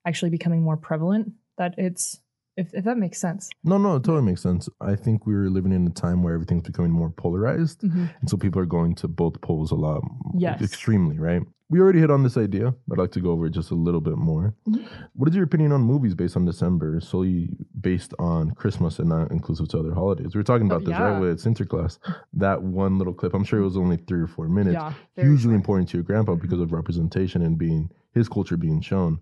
actually 0.06 0.32
becoming 0.32 0.62
more 0.62 0.78
prevalent 0.78 1.34
that 1.58 1.76
it's 1.78 2.20
if, 2.58 2.74
if 2.74 2.84
that 2.84 2.98
makes 2.98 3.20
sense. 3.20 3.50
No, 3.64 3.78
no, 3.78 3.96
it 3.96 4.04
totally 4.04 4.24
makes 4.26 4.42
sense. 4.42 4.68
I 4.82 4.96
think 4.96 5.26
we're 5.26 5.50
living 5.50 5.72
in 5.72 5.88
a 5.88 5.90
time 5.90 6.22
where 6.22 6.34
everything's 6.34 6.64
becoming 6.64 6.92
more 6.92 7.10
polarized, 7.10 7.82
mm-hmm. 7.82 8.06
and 8.20 8.30
so 8.30 8.38
people 8.38 8.62
are 8.62 8.66
going 8.66 8.94
to 8.96 9.08
both 9.08 9.40
poles 9.42 9.72
a 9.72 9.76
lot, 9.76 10.02
Yes. 10.38 10.62
extremely, 10.62 11.18
right? 11.18 11.42
We 11.72 11.80
already 11.80 12.00
hit 12.00 12.12
on 12.12 12.22
this 12.22 12.36
idea, 12.36 12.76
I'd 12.92 12.98
like 12.98 13.12
to 13.14 13.22
go 13.22 13.32
over 13.32 13.46
it 13.46 13.52
just 13.52 13.72
a 13.72 13.76
little 13.76 14.02
bit 14.02 14.18
more. 14.18 14.54
Mhm. 14.68 14.84
What 15.14 15.30
is 15.30 15.36
your 15.36 15.46
opinion 15.46 15.72
on 15.72 15.82
movies 15.82 16.14
based 16.14 16.36
on 16.36 16.44
December, 16.44 17.00
solely 17.00 17.50
based 17.80 18.14
on 18.20 18.52
Christmas 18.52 19.00
and 19.00 19.08
not 19.08 19.32
inclusive 19.32 19.70
to 19.70 19.80
other 19.80 19.94
holidays? 19.94 20.36
We 20.36 20.40
were 20.40 20.44
talking 20.44 20.68
about 20.68 20.82
Oh, 20.82 20.86
this, 20.86 20.90
yeah. 20.90 21.12
right, 21.14 21.20
with 21.22 21.40
Sinterklaas. 21.40 21.98
That 22.34 22.62
one 22.62 22.98
little 22.98 23.14
clip, 23.14 23.34
I'm 23.34 23.46
sure 23.46 23.62
it 23.62 23.64
was 23.64 23.78
only 23.78 23.96
three 23.96 24.20
or 24.20 24.28
four 24.28 24.50
minutes. 24.50 24.74
Yeah. 24.74 24.94
hugely 25.16 25.56
important 25.56 25.88
to 25.90 25.98
your 25.98 26.04
grandpa 26.04 26.36
because 26.36 26.60
of 26.60 26.74
representation 26.74 27.42
and 27.42 27.58
being 27.58 27.90
his 28.14 28.28
culture 28.28 28.58
being 28.58 28.82
shown. 28.82 29.20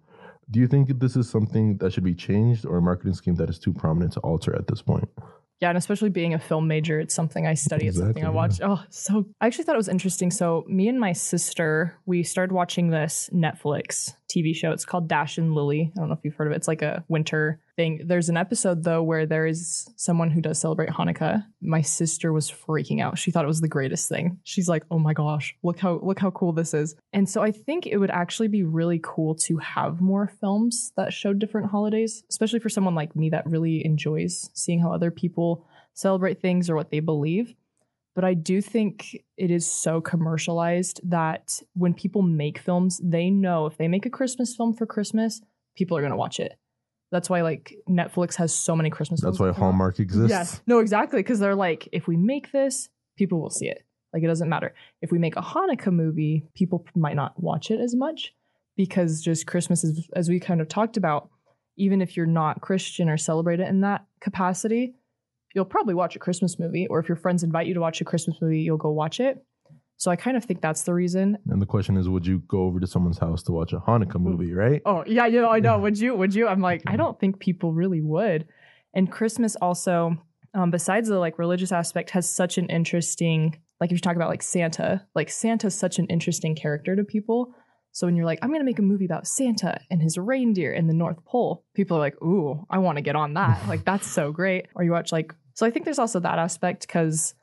Do 0.50 0.60
you 0.60 0.66
think 0.68 1.00
this 1.00 1.16
is 1.16 1.30
something 1.30 1.78
that 1.78 1.94
should 1.94 2.04
be 2.04 2.16
changed 2.16 2.66
or 2.66 2.78
a 2.78 2.82
marketing 2.82 3.14
scheme 3.14 3.36
that 3.36 3.50
is 3.52 3.60
too 3.60 3.74
prominent 3.74 4.14
to 4.14 4.20
alter 4.22 4.56
at 4.56 4.66
this 4.66 4.82
point? 4.82 5.08
Yeah, 5.62 5.70
and 5.70 5.78
especially 5.78 6.10
being 6.10 6.34
a 6.34 6.40
film 6.40 6.68
major, 6.68 7.00
it's 7.00 7.14
something 7.14 7.46
I 7.46 7.54
study. 7.54 7.88
It's 7.88 7.98
something 7.98 8.26
I 8.26 8.30
watch. 8.30 8.62
Oh, 8.64 8.82
so 8.90 9.26
I 9.42 9.48
actually 9.48 9.66
thought 9.66 9.76
it 9.76 9.78
was 9.78 9.90
interesting. 9.90 10.32
So 10.32 10.64
me 10.68 10.88
and 10.88 11.00
my 11.00 11.12
sister, 11.12 11.98
we 12.06 12.24
started 12.24 12.54
watching 12.54 12.90
this 12.90 13.30
Netflix 13.34 14.14
TV 14.34 14.56
show. 14.56 14.72
It's 14.72 14.86
called 14.86 15.10
Dash 15.10 15.38
and 15.38 15.54
Lily. 15.54 15.92
I 15.96 16.00
don't 16.00 16.08
know 16.08 16.16
if 16.16 16.22
you've 16.24 16.36
heard 16.36 16.48
of 16.48 16.54
it. 16.54 16.58
It's 16.58 16.68
like 16.68 16.82
a 16.82 17.04
winter 17.10 17.60
thing. 17.80 18.02
There's 18.04 18.28
an 18.28 18.36
episode 18.36 18.84
though 18.84 19.02
where 19.02 19.26
there 19.26 19.46
is 19.46 19.90
someone 19.96 20.30
who 20.30 20.42
does 20.42 20.60
celebrate 20.60 20.90
Hanukkah. 20.90 21.46
My 21.62 21.82
sister 21.82 22.34
was 22.34 22.52
freaking 22.52 23.02
out. 23.02 23.18
She 23.18 23.32
thought 23.32 23.46
it 23.46 23.48
was 23.48 23.62
the 23.62 23.70
greatest 23.70 24.10
thing. 24.10 24.38
She's 24.44 24.68
like, 24.68 24.84
"Oh 24.92 25.00
my 25.00 25.14
gosh, 25.14 25.56
look 25.64 25.80
how 25.80 26.02
look 26.04 26.20
how 26.20 26.32
cool 26.32 26.52
this 26.52 26.74
is." 26.74 26.96
And 27.14 27.30
so 27.30 27.42
I 27.42 27.52
think 27.54 27.88
it 27.88 27.96
would 27.98 28.12
actually 28.12 28.50
be 28.50 28.64
really 28.64 29.00
cool 29.02 29.34
to 29.48 29.58
have 29.60 30.02
more 30.02 30.28
films 30.28 30.92
that 30.98 31.14
show 31.14 31.32
different 31.32 31.72
holidays, 31.72 32.22
especially 32.30 32.60
for 32.60 32.68
someone 32.68 32.96
like 32.96 33.16
me 33.16 33.30
that 33.30 33.48
really 33.48 33.86
enjoys 33.86 34.50
seeing 34.54 34.82
how 34.82 34.92
other 34.92 35.10
people 35.10 35.66
celebrate 35.94 36.42
things 36.42 36.70
or 36.70 36.76
what 36.76 36.92
they 36.92 37.00
believe. 37.00 37.56
But 38.14 38.26
I 38.26 38.34
do 38.34 38.60
think 38.60 39.24
it 39.38 39.52
is 39.52 39.72
so 39.72 40.02
commercialized 40.02 41.00
that 41.06 41.62
when 41.76 41.94
people 41.94 42.24
make 42.24 42.60
films, 42.60 43.00
they 43.02 43.30
know 43.30 43.68
if 43.68 43.78
they 43.78 43.88
make 43.88 44.06
a 44.06 44.10
Christmas 44.10 44.54
film 44.54 44.74
for 44.74 44.86
Christmas, 44.86 45.42
people 45.78 45.96
are 45.96 46.02
going 46.02 46.12
to 46.12 46.18
watch 46.18 46.42
it. 46.42 46.60
That's 47.12 47.30
why 47.30 47.42
like 47.42 47.76
Netflix 47.90 48.36
has 48.36 48.54
so 48.54 48.76
many 48.76 48.90
Christmas 48.90 49.24
movies. 49.24 49.38
That's 49.38 49.40
why 49.40 49.48
come 49.48 49.64
out. 49.64 49.66
Hallmark 49.72 50.00
exists. 50.00 50.30
Yes. 50.30 50.62
No, 50.68 50.80
exactly. 50.80 51.20
Because 51.20 51.40
they're 51.40 51.56
like, 51.56 51.90
if 51.92 52.08
we 52.08 52.16
make 52.18 52.52
this, 52.52 52.90
people 53.18 53.42
will 53.42 53.50
see 53.50 53.68
it. 53.68 53.84
Like, 54.14 54.24
it 54.24 54.28
doesn't 54.28 54.50
matter. 54.50 54.74
If 55.02 55.12
we 55.12 55.20
make 55.20 55.36
a 55.36 55.42
Hanukkah 55.42 55.94
movie, 55.94 56.48
people 56.56 56.86
might 56.96 57.16
not 57.16 57.42
watch 57.42 57.70
it 57.70 57.80
as 57.80 57.96
much 57.96 58.34
because 58.76 59.22
just 59.22 59.46
Christmas 59.46 59.84
is, 59.84 60.08
as 60.16 60.30
we 60.30 60.40
kind 60.40 60.62
of 60.62 60.68
talked 60.68 60.98
about, 60.98 61.30
even 61.78 62.02
if 62.02 62.18
you're 62.18 62.26
not 62.26 62.62
Christian 62.62 63.08
or 63.08 63.18
celebrate 63.18 63.60
it 63.60 63.68
in 63.68 63.82
that 63.82 64.06
capacity, 64.20 64.96
you'll 65.54 65.66
probably 65.66 65.94
watch 65.94 66.16
a 66.16 66.20
Christmas 66.20 66.60
movie. 66.60 66.88
Or 66.88 67.00
if 67.00 67.08
your 67.08 67.16
friends 67.18 67.44
invite 67.44 67.68
you 67.68 67.74
to 67.74 67.80
watch 67.80 68.02
a 68.02 68.06
Christmas 68.06 68.38
movie, 68.42 68.62
you'll 68.62 68.78
go 68.78 68.92
watch 68.92 69.20
it. 69.20 69.44
So 70.00 70.10
I 70.10 70.16
kind 70.16 70.38
of 70.38 70.46
think 70.46 70.62
that's 70.62 70.84
the 70.84 70.94
reason. 70.94 71.38
And 71.50 71.62
the 71.62 71.66
question 71.66 71.98
is, 71.98 72.08
would 72.08 72.26
you 72.26 72.40
go 72.48 72.62
over 72.64 72.80
to 72.80 72.88
someone's 72.88 73.18
house 73.18 73.44
to 73.44 73.52
watch 73.52 73.74
a 73.74 73.80
Hanukkah 73.80 74.20
movie, 74.20 74.54
right? 74.54 74.82
Oh, 74.86 75.04
yeah, 75.06 75.26
you 75.26 75.42
know, 75.42 75.50
I 75.50 75.60
know. 75.60 75.78
Would 75.86 76.00
you? 76.00 76.16
Would 76.16 76.34
you? 76.34 76.48
I'm 76.48 76.62
like, 76.62 76.82
I 76.88 76.96
don't 76.96 77.20
think 77.20 77.40
people 77.40 77.74
really 77.74 78.00
would. 78.00 78.48
And 78.94 79.12
Christmas 79.12 79.58
also, 79.58 80.16
um, 80.54 80.72
besides 80.72 81.10
the 81.10 81.20
like 81.20 81.38
religious 81.38 81.74
aspect, 81.74 82.12
has 82.12 82.30
such 82.30 82.58
an 82.58 82.68
interesting, 82.68 83.60
like 83.82 83.92
if 83.92 83.98
you 83.98 84.00
talk 84.00 84.16
about 84.16 84.30
like 84.30 84.42
Santa, 84.42 85.06
like 85.16 85.30
Santa's 85.30 85.76
such 85.76 86.00
an 86.00 86.06
interesting 86.06 86.56
character 86.56 86.96
to 86.96 87.04
people. 87.04 87.54
So 87.92 88.08
when 88.08 88.16
you're 88.16 88.26
like, 88.26 88.40
I'm 88.42 88.54
gonna 88.54 88.64
make 88.64 88.80
a 88.80 88.84
movie 88.84 89.06
about 89.06 89.28
Santa 89.28 89.82
and 89.92 90.02
his 90.02 90.18
reindeer 90.18 90.72
in 90.72 90.88
the 90.88 90.94
North 90.94 91.26
Pole, 91.26 91.66
people 91.74 91.98
are 91.98 92.00
like, 92.00 92.22
ooh, 92.22 92.66
I 92.70 92.78
want 92.78 92.98
to 93.00 93.02
get 93.02 93.18
on 93.18 93.34
that. 93.34 93.68
like 93.68 93.84
that's 93.84 94.08
so 94.08 94.32
great. 94.32 94.68
Or 94.76 94.84
you 94.86 94.92
watch 94.92 95.12
like, 95.12 95.36
so 95.56 95.66
I 95.66 95.72
think 95.72 95.84
there's 95.84 96.00
also 96.00 96.22
that 96.22 96.40
aspect 96.40 96.88
because 96.88 97.34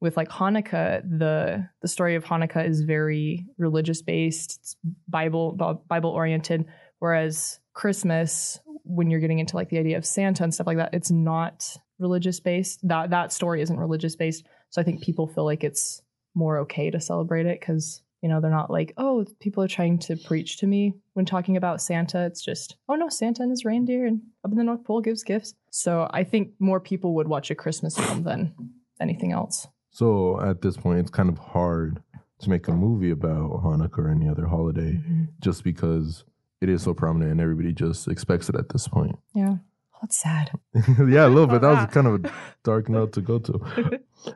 with 0.00 0.16
like 0.16 0.28
Hanukkah, 0.28 1.02
the 1.02 1.68
the 1.82 1.88
story 1.88 2.14
of 2.14 2.24
Hanukkah 2.24 2.66
is 2.66 2.82
very 2.82 3.46
religious 3.56 4.02
based, 4.02 4.58
it's 4.60 4.76
Bible 5.08 5.56
uh, 5.60 5.74
Bible 5.88 6.10
oriented, 6.10 6.66
whereas 6.98 7.60
Christmas, 7.72 8.60
when 8.84 9.10
you're 9.10 9.20
getting 9.20 9.38
into 9.38 9.56
like 9.56 9.70
the 9.70 9.78
idea 9.78 9.96
of 9.96 10.06
Santa 10.06 10.44
and 10.44 10.54
stuff 10.54 10.66
like 10.66 10.76
that, 10.78 10.94
it's 10.94 11.10
not 11.10 11.76
religious 11.98 12.40
based. 12.40 12.86
That 12.86 13.10
that 13.10 13.32
story 13.32 13.60
isn't 13.60 13.78
religious 13.78 14.16
based. 14.16 14.46
So 14.70 14.80
I 14.80 14.84
think 14.84 15.02
people 15.02 15.26
feel 15.26 15.44
like 15.44 15.64
it's 15.64 16.02
more 16.34 16.58
okay 16.58 16.90
to 16.90 17.00
celebrate 17.00 17.46
it 17.46 17.58
because 17.58 18.02
You 18.20 18.28
know, 18.28 18.40
they're 18.40 18.50
not 18.50 18.70
like, 18.70 18.94
oh, 18.96 19.24
people 19.38 19.62
are 19.62 19.68
trying 19.68 19.98
to 20.00 20.16
preach 20.16 20.58
to 20.58 20.66
me 20.66 20.94
when 21.14 21.24
talking 21.24 21.56
about 21.56 21.80
Santa. 21.80 22.24
It's 22.26 22.44
just, 22.44 22.76
oh 22.88 22.96
no, 22.96 23.08
Santa 23.08 23.42
and 23.42 23.50
his 23.50 23.64
reindeer 23.64 24.06
and 24.06 24.20
up 24.44 24.50
in 24.50 24.58
the 24.58 24.64
North 24.64 24.84
Pole 24.84 25.00
gives 25.00 25.22
gifts. 25.22 25.54
So 25.70 26.08
I 26.10 26.24
think 26.24 26.50
more 26.58 26.80
people 26.80 27.14
would 27.14 27.28
watch 27.28 27.50
a 27.50 27.54
Christmas 27.54 27.96
film 27.96 28.24
than 28.24 28.54
anything 29.00 29.32
else. 29.32 29.68
So 29.98 30.40
at 30.40 30.62
this 30.62 30.76
point, 30.76 31.00
it's 31.00 31.10
kind 31.10 31.28
of 31.28 31.38
hard 31.38 32.00
to 32.40 32.50
make 32.50 32.68
a 32.68 32.72
movie 32.72 33.10
about 33.10 33.50
Hanukkah 33.64 33.98
or 33.98 34.10
any 34.10 34.28
other 34.28 34.46
holiday 34.46 34.92
Mm-hmm. 34.92 35.24
just 35.40 35.64
because 35.64 36.24
it 36.60 36.68
is 36.68 36.82
so 36.82 36.94
prominent 36.94 37.32
and 37.32 37.40
everybody 37.40 37.72
just 37.72 38.06
expects 38.06 38.48
it 38.48 38.54
at 38.54 38.68
this 38.68 38.86
point. 38.86 39.16
Yeah. 39.34 39.56
Oh, 39.58 39.98
that's 40.02 40.20
sad. 40.20 40.52
yeah, 41.14 41.26
a 41.26 41.32
little 41.36 41.48
bit. 41.48 41.60
That 41.64 41.74
was 41.82 41.92
kind 41.92 42.06
of 42.06 42.24
a 42.24 42.30
dark 42.62 42.88
note 42.96 43.12
to 43.14 43.20
go 43.20 43.40
to. 43.40 43.52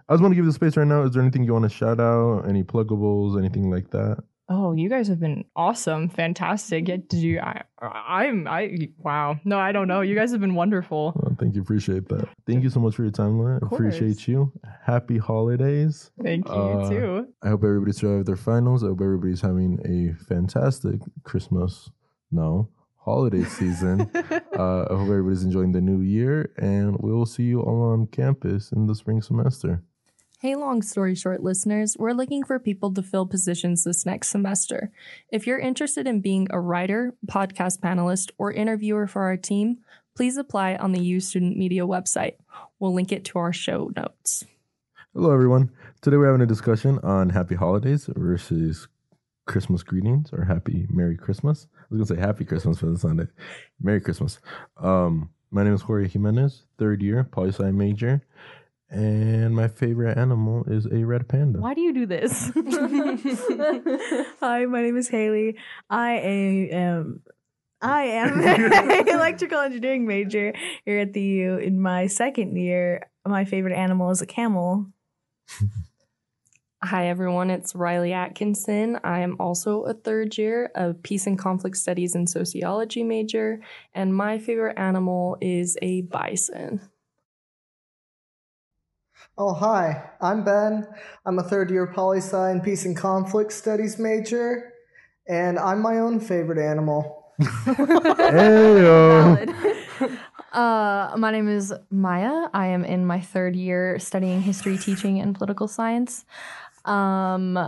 I 0.08 0.12
just 0.14 0.22
want 0.22 0.32
to 0.32 0.34
give 0.34 0.44
you 0.46 0.50
the 0.50 0.52
space 0.52 0.76
right 0.76 0.86
now. 0.94 1.02
Is 1.04 1.12
there 1.12 1.22
anything 1.22 1.44
you 1.44 1.52
want 1.52 1.62
to 1.70 1.76
shout 1.80 2.00
out? 2.00 2.42
Any 2.48 2.64
pluggables? 2.64 3.38
Anything 3.38 3.70
like 3.70 3.90
that? 3.90 4.16
Oh, 4.54 4.72
you 4.72 4.90
guys 4.90 5.08
have 5.08 5.18
been 5.18 5.44
awesome, 5.56 6.10
fantastic. 6.10 6.86
Yeah, 6.88 6.96
did 7.08 7.20
you? 7.20 7.40
I, 7.40 7.62
I'm. 7.80 8.46
I. 8.46 8.88
Wow. 8.98 9.40
No, 9.44 9.58
I 9.58 9.72
don't 9.72 9.88
know. 9.88 10.02
You 10.02 10.14
guys 10.14 10.30
have 10.32 10.42
been 10.42 10.54
wonderful. 10.54 11.14
Oh, 11.16 11.34
thank 11.40 11.54
you. 11.54 11.62
Appreciate 11.62 12.06
that. 12.10 12.28
Thank 12.46 12.62
you 12.62 12.68
so 12.68 12.78
much 12.80 12.94
for 12.96 13.02
your 13.02 13.12
time, 13.12 13.38
Loren. 13.38 13.60
Appreciate 13.62 14.28
you. 14.28 14.52
Happy 14.84 15.16
holidays. 15.16 16.10
Thank 16.22 16.46
you 16.48 16.54
Uh, 16.54 16.90
too. 16.90 17.28
I 17.42 17.48
hope 17.48 17.64
everybody 17.64 17.92
survived 17.92 18.26
their 18.28 18.36
finals. 18.36 18.84
I 18.84 18.88
hope 18.88 19.00
everybody's 19.00 19.40
having 19.40 19.78
a 19.86 20.22
fantastic 20.24 21.00
Christmas, 21.22 21.90
no, 22.30 22.68
holiday 22.96 23.44
season. 23.58 24.02
uh, 24.12 24.84
I 24.90 24.94
hope 24.94 25.08
everybody's 25.08 25.44
enjoying 25.44 25.72
the 25.72 25.80
new 25.80 26.00
year, 26.02 26.52
and 26.58 26.98
we 27.00 27.10
will 27.10 27.26
see 27.26 27.44
you 27.44 27.60
all 27.62 27.92
on 27.92 28.06
campus 28.08 28.70
in 28.72 28.86
the 28.86 28.94
spring 28.94 29.22
semester. 29.22 29.82
Hey, 30.42 30.56
long 30.56 30.82
story 30.82 31.14
short, 31.14 31.40
listeners, 31.40 31.96
we're 31.96 32.14
looking 32.14 32.42
for 32.42 32.58
people 32.58 32.92
to 32.94 33.02
fill 33.04 33.26
positions 33.26 33.84
this 33.84 34.04
next 34.04 34.26
semester. 34.26 34.90
If 35.28 35.46
you're 35.46 35.60
interested 35.60 36.08
in 36.08 36.20
being 36.20 36.48
a 36.50 36.58
writer, 36.58 37.14
podcast 37.28 37.78
panelist, 37.78 38.32
or 38.38 38.50
interviewer 38.52 39.06
for 39.06 39.22
our 39.22 39.36
team, 39.36 39.76
please 40.16 40.36
apply 40.36 40.74
on 40.74 40.90
the 40.90 41.00
U 41.00 41.20
Student 41.20 41.56
Media 41.56 41.82
website. 41.82 42.38
We'll 42.80 42.92
link 42.92 43.12
it 43.12 43.24
to 43.26 43.38
our 43.38 43.52
show 43.52 43.92
notes. 43.94 44.44
Hello, 45.14 45.30
everyone. 45.30 45.70
Today 46.00 46.16
we're 46.16 46.26
having 46.26 46.40
a 46.40 46.46
discussion 46.46 46.98
on 47.04 47.30
Happy 47.30 47.54
Holidays 47.54 48.10
versus 48.16 48.88
Christmas 49.46 49.84
greetings 49.84 50.30
or 50.32 50.44
Happy 50.44 50.88
Merry 50.90 51.16
Christmas. 51.16 51.68
I 51.72 51.84
was 51.88 51.98
gonna 52.08 52.20
say 52.20 52.26
Happy 52.26 52.44
Christmas 52.44 52.80
for 52.80 52.86
the 52.86 52.98
Sunday. 52.98 53.28
Merry 53.80 54.00
Christmas. 54.00 54.40
Um, 54.76 55.30
my 55.52 55.62
name 55.62 55.74
is 55.74 55.82
Jorge 55.82 56.08
Jimenez, 56.08 56.64
third 56.78 57.00
year, 57.00 57.22
poli 57.22 57.50
sci 57.50 57.70
major, 57.70 58.22
and 58.92 59.54
my 59.56 59.68
favorite 59.68 60.18
animal 60.18 60.64
is 60.66 60.86
a 60.86 61.04
red 61.04 61.26
panda. 61.26 61.58
Why 61.58 61.72
do 61.72 61.80
you 61.80 61.94
do 61.94 62.06
this? 62.06 62.50
Hi, 64.40 64.66
my 64.66 64.82
name 64.82 64.98
is 64.98 65.08
Haley. 65.08 65.56
I 65.88 66.12
am 66.12 67.22
I 67.80 68.02
am 68.04 68.40
an 68.46 69.08
electrical 69.08 69.60
engineering 69.60 70.06
major 70.06 70.52
here 70.84 71.00
at 71.00 71.14
the 71.14 71.22
U. 71.22 71.56
In 71.56 71.80
my 71.80 72.06
second 72.06 72.56
year, 72.56 73.08
my 73.26 73.44
favorite 73.44 73.74
animal 73.74 74.10
is 74.10 74.20
a 74.20 74.26
camel. 74.26 74.86
Hi, 76.84 77.08
everyone. 77.08 77.50
It's 77.50 77.74
Riley 77.74 78.12
Atkinson. 78.12 78.98
I 79.02 79.20
am 79.20 79.36
also 79.40 79.82
a 79.82 79.94
third 79.94 80.36
year, 80.36 80.70
of 80.74 81.02
peace 81.02 81.26
and 81.26 81.38
conflict 81.38 81.76
studies 81.76 82.14
and 82.14 82.28
sociology 82.28 83.02
major, 83.02 83.60
and 83.94 84.14
my 84.14 84.38
favorite 84.38 84.78
animal 84.78 85.38
is 85.40 85.78
a 85.80 86.02
bison. 86.02 86.80
Oh, 89.38 89.54
hi. 89.54 90.10
I'm 90.20 90.44
Ben. 90.44 90.86
I'm 91.24 91.38
a 91.38 91.42
third 91.42 91.70
year 91.70 91.86
poli 91.86 92.18
sci 92.18 92.50
and 92.50 92.62
peace 92.62 92.84
and 92.84 92.94
conflict 92.94 93.52
studies 93.52 93.98
major, 93.98 94.74
and 95.26 95.58
I'm 95.58 95.80
my 95.80 95.98
own 95.98 96.20
favorite 96.20 96.58
animal. 96.58 97.32
Heyo. 97.40 98.98
Uh, 100.52 101.14
my 101.16 101.30
name 101.30 101.48
is 101.48 101.72
Maya. 101.90 102.46
I 102.52 102.66
am 102.66 102.84
in 102.84 103.06
my 103.06 103.22
third 103.22 103.56
year 103.56 103.98
studying 103.98 104.42
history, 104.42 104.76
teaching, 104.76 105.18
and 105.18 105.34
political 105.34 105.66
science. 105.66 106.26
Um, 106.84 107.58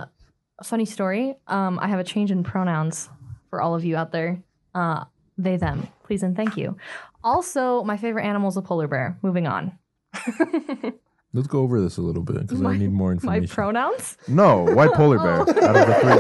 funny 0.63 0.85
story. 0.85 1.35
Um, 1.47 1.79
I 1.81 1.89
have 1.89 1.99
a 1.99 2.05
change 2.05 2.31
in 2.31 2.45
pronouns 2.45 3.09
for 3.49 3.63
all 3.63 3.75
of 3.75 3.87
you 3.87 3.97
out 3.97 4.13
there. 4.13 4.43
Uh, 4.75 5.05
they, 5.39 5.57
them. 5.57 5.89
Please 6.03 6.23
and 6.23 6.37
thank 6.37 6.59
you. 6.59 6.77
Also, 7.23 7.83
my 7.85 7.97
favorite 7.97 8.27
animal 8.27 8.51
is 8.51 8.59
a 8.59 8.63
polar 8.63 8.87
bear. 8.87 9.19
Moving 9.23 9.47
on. 9.47 9.79
Let's 11.35 11.49
go 11.49 11.61
over 11.61 11.81
this 11.81 11.97
a 11.97 12.01
little 12.01 12.23
bit 12.23 12.43
because 12.43 12.63
I 12.63 12.77
need 12.77 12.93
more 12.93 13.11
information. 13.11 13.27
My 13.27 13.37
information. 13.39 13.55
pronouns? 13.55 14.17
no, 14.29 14.63
white 14.73 14.93
polar 14.93 15.19
bear 15.19 15.41
out 15.41 15.49
of 15.49 15.87
the 15.87 15.95
three 16.01 16.19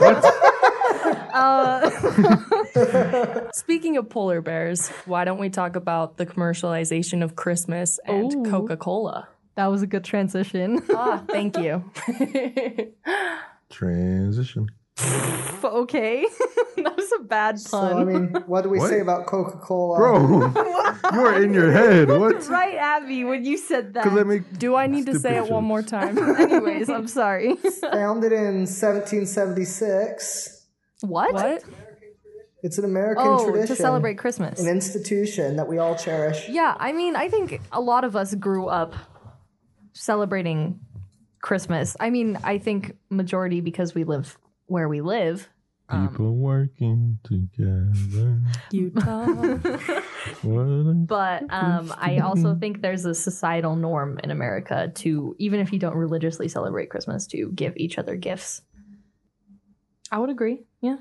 bears. 0.00 0.24
Uh, 1.32 1.88
Speaking 3.54 3.96
of 3.96 4.10
polar 4.10 4.40
bears, 4.40 4.88
why 5.06 5.24
don't 5.24 5.38
we 5.38 5.48
talk 5.48 5.76
about 5.76 6.16
the 6.16 6.26
commercialization 6.26 7.22
of 7.22 7.36
Christmas 7.36 8.00
and 8.04 8.34
Ooh. 8.34 8.50
Coca 8.50 8.76
Cola? 8.76 9.28
that 9.54 9.66
was 9.66 9.82
a 9.82 9.86
good 9.86 10.02
transition. 10.02 10.82
Ah, 10.90 11.22
thank 11.28 11.56
you. 11.56 11.84
Transition. 13.70 14.66
Okay. 15.64 16.26
that 16.76 16.96
was 16.96 17.12
a 17.18 17.22
bad 17.24 17.58
So, 17.58 17.78
I 17.78 18.04
mean, 18.04 18.28
what 18.46 18.62
do 18.62 18.68
we 18.70 18.78
What? 18.78 18.90
say 18.90 19.00
about 19.00 19.26
Coca 19.26 19.58
Cola? 19.58 19.98
Bro, 19.98 20.20
you 21.12 21.20
are 21.20 21.42
in 21.42 21.52
your 21.54 21.72
head. 21.72 22.08
What? 22.20 22.46
right 22.48 22.76
Abby, 22.76 23.24
when 23.24 23.44
you 23.44 23.56
said 23.56 23.94
that. 23.94 24.04
Because 24.04 24.30
I 24.30 24.38
Do 24.58 24.76
I 24.76 24.86
need 24.86 25.06
to 25.06 25.18
say 25.18 25.36
it 25.36 25.48
one 25.48 25.64
more 25.64 25.82
time? 25.82 26.16
Anyways, 26.18 26.88
I'm 26.88 27.06
sorry. 27.08 27.56
Founded 27.56 28.32
in 28.32 28.66
1776. 28.66 30.66
what? 31.02 31.32
what? 31.34 31.64
It's 32.62 32.76
an 32.76 32.84
American 32.84 33.24
Oh, 33.26 33.50
tradition. 33.50 33.74
to 33.74 33.82
celebrate 33.82 34.18
Christmas. 34.18 34.60
An 34.60 34.68
institution 34.68 35.56
that 35.56 35.66
we 35.66 35.78
all 35.78 35.96
cherish. 35.96 36.46
Yeah, 36.48 36.76
I 36.78 36.92
mean, 36.92 37.16
I 37.16 37.28
think 37.28 37.58
a 37.72 37.80
lot 37.80 38.04
of 38.04 38.14
us 38.16 38.34
grew 38.34 38.66
up 38.66 38.92
celebrating 39.94 40.78
Christmas. 41.40 41.96
I 42.00 42.10
mean, 42.10 42.38
I 42.44 42.58
think 42.58 42.96
majority 43.08 43.62
because 43.62 43.94
we 43.94 44.04
live 44.04 44.36
where 44.70 44.88
we 44.88 45.00
live. 45.00 45.48
people 45.90 46.36
working 46.36 47.18
together. 47.24 48.40
Utah. 48.70 49.58
But 50.54 51.44
um, 51.50 51.92
I 51.96 52.18
also 52.18 52.54
think 52.54 52.82
there's 52.82 53.04
a 53.04 53.14
societal 53.14 53.74
norm 53.74 54.20
in 54.22 54.30
America 54.30 54.92
to, 54.96 55.34
even 55.38 55.60
if 55.60 55.72
you 55.72 55.78
don't 55.78 55.96
religiously 55.96 56.46
celebrate 56.48 56.90
Christmas, 56.90 57.26
to 57.28 57.50
give 57.54 57.76
each 57.76 57.98
other 57.98 58.16
gifts. 58.16 58.62
I 60.12 60.18
would 60.18 60.30
agree. 60.30 60.64
Yeah. 60.80 60.96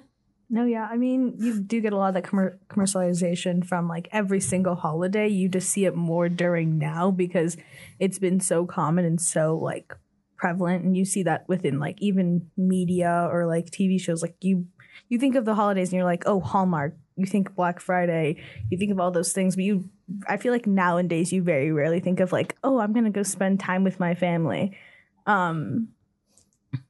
No, 0.49 0.65
yeah. 0.65 0.87
I 0.89 0.97
mean, 0.97 1.35
you 1.37 1.59
do 1.59 1.79
get 1.81 1.93
a 1.93 1.97
lot 1.97 2.07
of 2.07 2.13
that 2.15 2.23
commer- 2.23 2.57
commercialization 2.69 3.63
from 3.65 3.87
like 3.87 4.07
every 4.11 4.39
single 4.39 4.75
holiday. 4.75 5.27
You 5.27 5.47
just 5.47 5.69
see 5.69 5.85
it 5.85 5.95
more 5.95 6.27
during 6.29 6.79
now 6.79 7.11
because 7.11 7.55
it's 7.99 8.17
been 8.17 8.39
so 8.39 8.65
common 8.65 9.05
and 9.05 9.21
so 9.21 9.57
like 9.57 9.93
prevalent. 10.39 10.83
And 10.83 10.97
you 10.97 11.05
see 11.05 11.23
that 11.23 11.47
within 11.47 11.79
like 11.79 12.01
even 12.01 12.49
media 12.57 13.27
or 13.31 13.45
like 13.45 13.69
TV 13.69 14.01
shows. 14.01 14.21
Like 14.21 14.35
you, 14.41 14.65
you 15.09 15.19
think 15.19 15.35
of 15.35 15.45
the 15.45 15.53
holidays 15.53 15.89
and 15.89 15.97
you're 15.97 16.05
like, 16.05 16.23
oh, 16.25 16.39
Hallmark. 16.39 16.95
You 17.15 17.25
think 17.25 17.53
Black 17.53 17.81
Friday. 17.81 18.37
You 18.69 18.77
think 18.77 18.91
of 18.91 18.99
all 18.99 19.11
those 19.11 19.33
things, 19.33 19.55
but 19.55 19.65
you, 19.65 19.89
I 20.27 20.37
feel 20.37 20.53
like 20.53 20.65
nowadays 20.65 21.33
you 21.33 21.43
very 21.43 21.71
rarely 21.71 21.99
think 21.99 22.21
of 22.21 22.31
like, 22.31 22.55
oh, 22.63 22.79
I'm 22.79 22.93
gonna 22.93 23.09
go 23.09 23.23
spend 23.23 23.59
time 23.59 23.83
with 23.83 23.99
my 23.99 24.15
family. 24.15 24.77
Um, 25.25 25.89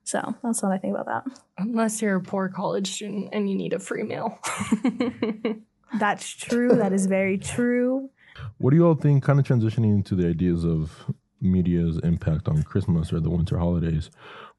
so 0.03 0.35
that's 0.43 0.61
what 0.61 0.71
I 0.71 0.77
think 0.77 0.95
about 0.95 1.07
that. 1.07 1.39
Unless 1.57 2.01
you're 2.01 2.17
a 2.17 2.21
poor 2.21 2.47
college 2.47 2.91
student 2.91 3.29
and 3.33 3.49
you 3.49 3.55
need 3.55 3.73
a 3.73 3.79
free 3.79 4.03
meal. 4.03 4.39
That's 5.99 6.29
true. 6.29 6.69
That 6.69 6.93
is 6.93 7.07
very 7.07 7.37
true. 7.37 8.09
What 8.57 8.71
do 8.71 8.77
you 8.77 8.85
all 8.85 8.95
think, 8.95 9.23
kind 9.23 9.39
of 9.39 9.45
transitioning 9.45 9.95
into 9.95 10.15
the 10.15 10.27
ideas 10.27 10.63
of 10.63 11.11
media's 11.41 11.97
impact 11.99 12.47
on 12.47 12.63
Christmas 12.63 13.13
or 13.13 13.19
the 13.19 13.29
winter 13.29 13.57
holidays? 13.57 14.09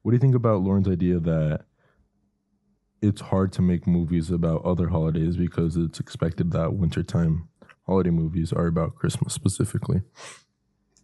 What 0.01 0.11
do 0.11 0.15
you 0.15 0.21
think 0.21 0.35
about 0.35 0.61
Loren's 0.61 0.87
idea 0.87 1.19
that 1.19 1.65
it's 3.01 3.21
hard 3.21 3.51
to 3.53 3.61
make 3.61 3.87
movies 3.87 4.29
about 4.29 4.63
other 4.63 4.89
holidays 4.89 5.37
because 5.37 5.75
it's 5.75 5.99
expected 5.99 6.51
that 6.51 6.73
wintertime 6.73 7.49
holiday 7.87 8.11
movies 8.11 8.53
are 8.53 8.67
about 8.67 8.95
Christmas 8.95 9.33
specifically? 9.33 10.01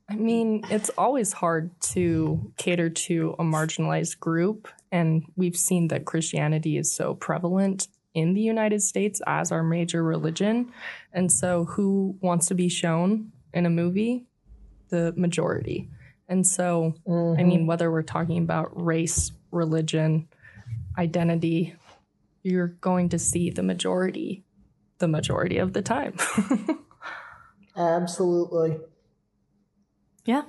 I 0.10 0.16
mean, 0.16 0.64
it's 0.70 0.90
always 0.98 1.34
hard 1.34 1.70
to 1.82 2.54
cater 2.58 2.90
to 2.90 3.36
a 3.40 3.44
marginalized 3.44 4.20
group. 4.20 4.70
And 4.92 5.26
we've 5.36 5.58
seen 5.58 5.90
that 5.90 6.06
Christianity 6.06 6.78
is 6.78 6.92
so 6.92 7.14
prevalent 7.14 7.88
in 8.14 8.34
the 8.34 8.42
United 8.42 8.82
States 8.82 9.22
as 9.28 9.52
our 9.52 9.64
major 9.64 10.02
religion. 10.04 10.72
And 11.12 11.32
so, 11.32 11.66
who 11.66 12.18
wants 12.22 12.48
to 12.48 12.56
be 12.56 12.70
shown 12.70 13.32
in 13.54 13.66
a 13.66 13.70
movie? 13.70 14.26
The 14.90 15.14
majority. 15.16 15.90
And 16.30 16.46
so, 16.46 16.94
I 17.08 17.12
mean, 17.12 17.60
mm-hmm. 17.60 17.66
whether 17.68 17.90
we're 17.90 18.04
talking 18.04 18.38
about 18.40 18.70
race, 18.74 19.32
religion, 19.52 20.28
identity, 20.98 21.76
you're 22.44 22.68
going 22.68 23.10
to 23.10 23.20
see 23.20 23.50
the 23.50 23.64
majority 23.64 24.44
the 25.00 25.08
majority 25.08 25.58
of 25.58 25.74
the 25.74 25.82
time. 25.82 26.18
Absolutely. 27.78 28.78
Yeah. 30.26 30.44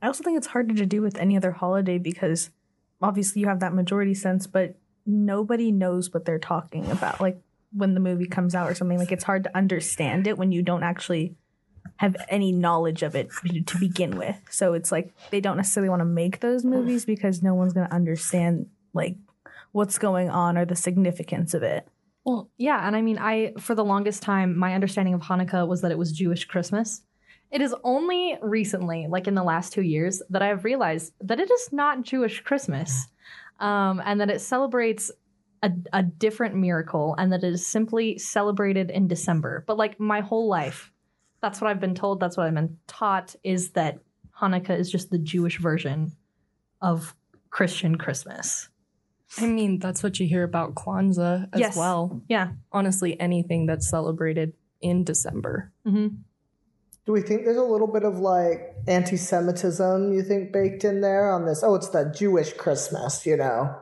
I 0.00 0.06
also 0.06 0.22
think 0.22 0.38
it's 0.38 0.46
harder 0.46 0.74
to 0.74 0.86
do 0.86 1.02
with 1.02 1.18
any 1.18 1.36
other 1.36 1.50
holiday 1.50 1.98
because 1.98 2.50
obviously 3.02 3.40
you 3.40 3.48
have 3.48 3.60
that 3.60 3.74
majority 3.74 4.14
sense, 4.14 4.46
but 4.46 4.76
nobody 5.04 5.72
knows 5.72 6.12
what 6.14 6.24
they're 6.24 6.38
talking 6.38 6.88
about. 6.90 7.20
Like 7.20 7.40
when 7.72 7.94
the 7.94 8.00
movie 8.00 8.26
comes 8.26 8.54
out 8.54 8.70
or 8.70 8.74
something, 8.74 8.98
like 8.98 9.12
it's 9.12 9.24
hard 9.24 9.44
to 9.44 9.56
understand 9.56 10.26
it 10.26 10.38
when 10.38 10.52
you 10.52 10.62
don't 10.62 10.84
actually 10.84 11.34
have 11.98 12.16
any 12.28 12.52
knowledge 12.52 13.02
of 13.02 13.14
it 13.14 13.30
to 13.66 13.78
begin 13.78 14.16
with. 14.16 14.36
So 14.50 14.72
it's 14.72 14.90
like 14.90 15.12
they 15.30 15.40
don't 15.40 15.56
necessarily 15.56 15.90
want 15.90 16.00
to 16.00 16.06
make 16.06 16.40
those 16.40 16.64
movies 16.64 17.04
because 17.04 17.42
no 17.42 17.54
one's 17.54 17.72
going 17.72 17.88
to 17.88 17.94
understand 17.94 18.66
like 18.94 19.16
what's 19.72 19.98
going 19.98 20.30
on 20.30 20.56
or 20.56 20.64
the 20.64 20.76
significance 20.76 21.54
of 21.54 21.62
it. 21.62 21.86
Well, 22.24 22.50
yeah, 22.56 22.86
and 22.86 22.94
I 22.94 23.02
mean, 23.02 23.18
I 23.18 23.54
for 23.58 23.74
the 23.74 23.84
longest 23.84 24.22
time, 24.22 24.56
my 24.56 24.74
understanding 24.74 25.14
of 25.14 25.22
Hanukkah 25.22 25.66
was 25.66 25.80
that 25.80 25.90
it 25.90 25.98
was 25.98 26.12
Jewish 26.12 26.44
Christmas. 26.44 27.02
It 27.50 27.62
is 27.62 27.74
only 27.82 28.38
recently, 28.42 29.06
like 29.08 29.26
in 29.26 29.34
the 29.34 29.42
last 29.42 29.72
two 29.72 29.82
years, 29.82 30.22
that 30.30 30.42
I 30.42 30.48
have 30.48 30.64
realized 30.64 31.14
that 31.20 31.40
it 31.40 31.50
is 31.50 31.72
not 31.72 32.02
Jewish 32.02 32.40
Christmas, 32.40 33.08
um, 33.58 34.02
and 34.04 34.20
that 34.20 34.30
it 34.30 34.40
celebrates 34.40 35.10
a, 35.62 35.72
a 35.92 36.02
different 36.02 36.54
miracle, 36.54 37.16
and 37.18 37.32
that 37.32 37.42
it 37.42 37.54
is 37.54 37.66
simply 37.66 38.18
celebrated 38.18 38.90
in 38.90 39.08
December. 39.08 39.64
But 39.66 39.78
like 39.78 39.98
my 39.98 40.20
whole 40.20 40.48
life, 40.48 40.92
that's 41.40 41.60
what 41.60 41.70
I've 41.70 41.80
been 41.80 41.94
told. 41.94 42.20
That's 42.20 42.36
what 42.36 42.46
I've 42.46 42.54
been 42.54 42.78
taught 42.86 43.34
is 43.44 43.70
that 43.70 43.98
Hanukkah 44.40 44.78
is 44.78 44.90
just 44.90 45.10
the 45.10 45.18
Jewish 45.18 45.58
version 45.58 46.12
of 46.80 47.14
Christian 47.50 47.96
Christmas. 47.96 48.68
I 49.38 49.46
mean, 49.46 49.78
that's 49.78 50.02
what 50.02 50.18
you 50.18 50.26
hear 50.26 50.42
about 50.42 50.74
Kwanzaa 50.74 51.48
as 51.52 51.60
Yes. 51.60 51.76
well. 51.76 52.22
Yeah. 52.28 52.52
Honestly, 52.72 53.18
anything 53.20 53.66
that's 53.66 53.88
celebrated 53.88 54.52
in 54.80 55.04
December. 55.04 55.72
hmm 55.84 56.08
Do 57.04 57.12
we 57.12 57.20
think 57.22 57.44
there's 57.44 57.56
a 57.56 57.62
little 57.62 57.86
bit 57.86 58.04
of 58.04 58.18
like 58.18 58.74
anti 58.86 59.16
Semitism, 59.16 60.12
you 60.12 60.22
think, 60.22 60.52
baked 60.52 60.84
in 60.84 61.00
there 61.00 61.30
on 61.30 61.46
this? 61.46 61.62
Oh, 61.62 61.74
it's 61.74 61.88
the 61.88 62.04
Jewish 62.16 62.52
Christmas, 62.54 63.26
you 63.26 63.36
know? 63.36 63.76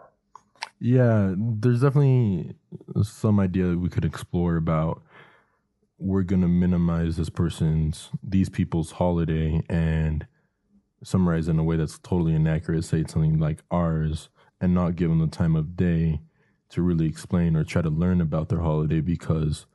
Yeah, 0.80 1.34
there's 1.36 1.80
definitely 1.80 2.54
some 3.02 3.40
idea 3.40 3.66
that 3.68 3.78
we 3.78 3.88
could 3.88 4.04
explore 4.04 4.56
about 4.56 5.02
we're 5.98 6.22
going 6.22 6.42
to 6.42 6.48
minimize 6.48 7.16
this 7.16 7.30
person's, 7.30 8.10
these 8.22 8.48
people's 8.48 8.92
holiday 8.92 9.62
and 9.68 10.26
summarize 11.02 11.48
in 11.48 11.58
a 11.58 11.64
way 11.64 11.76
that's 11.76 11.98
totally 11.98 12.34
inaccurate, 12.34 12.84
say 12.84 13.04
something 13.06 13.38
like 13.38 13.62
ours, 13.70 14.28
and 14.60 14.74
not 14.74 14.96
give 14.96 15.08
them 15.08 15.20
the 15.20 15.26
time 15.26 15.56
of 15.56 15.76
day 15.76 16.20
to 16.68 16.82
really 16.82 17.06
explain 17.06 17.56
or 17.56 17.64
try 17.64 17.82
to 17.82 17.90
learn 17.90 18.20
about 18.20 18.48
their 18.48 18.60
holiday 18.60 19.00
because 19.00 19.66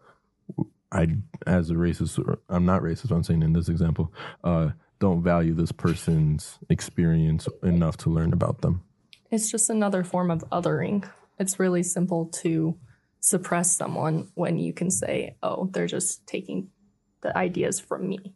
I, 0.92 1.08
as 1.48 1.70
a 1.70 1.76
racist, 1.76 2.38
I'm 2.50 2.66
not 2.66 2.82
racist, 2.82 3.12
I'm 3.12 3.24
saying 3.24 3.44
in 3.44 3.54
this 3.54 3.70
example, 3.70 4.14
uh, 4.44 4.70
don't 5.00 5.24
value 5.24 5.54
this 5.54 5.72
person's 5.72 6.60
experience 6.70 7.48
enough 7.64 7.98
to 7.98 8.10
learn 8.10 8.34
about 8.34 8.62
them. 8.62 8.84
It's 9.32 9.50
just 9.50 9.70
another 9.70 10.04
form 10.04 10.30
of 10.30 10.44
othering. 10.52 11.08
It's 11.40 11.60
really 11.60 11.82
simple 11.82 12.26
to 12.42 12.78
suppress 13.22 13.76
someone 13.76 14.28
when 14.36 14.58
you 14.58 14.74
can 14.74 14.92
say, 14.92 15.38
oh, 15.42 15.70
they're 15.72 15.88
just 15.88 16.28
taking 16.28 16.70
the 17.22 17.36
ideas 17.38 17.80
from 17.80 18.10
me. 18.10 18.36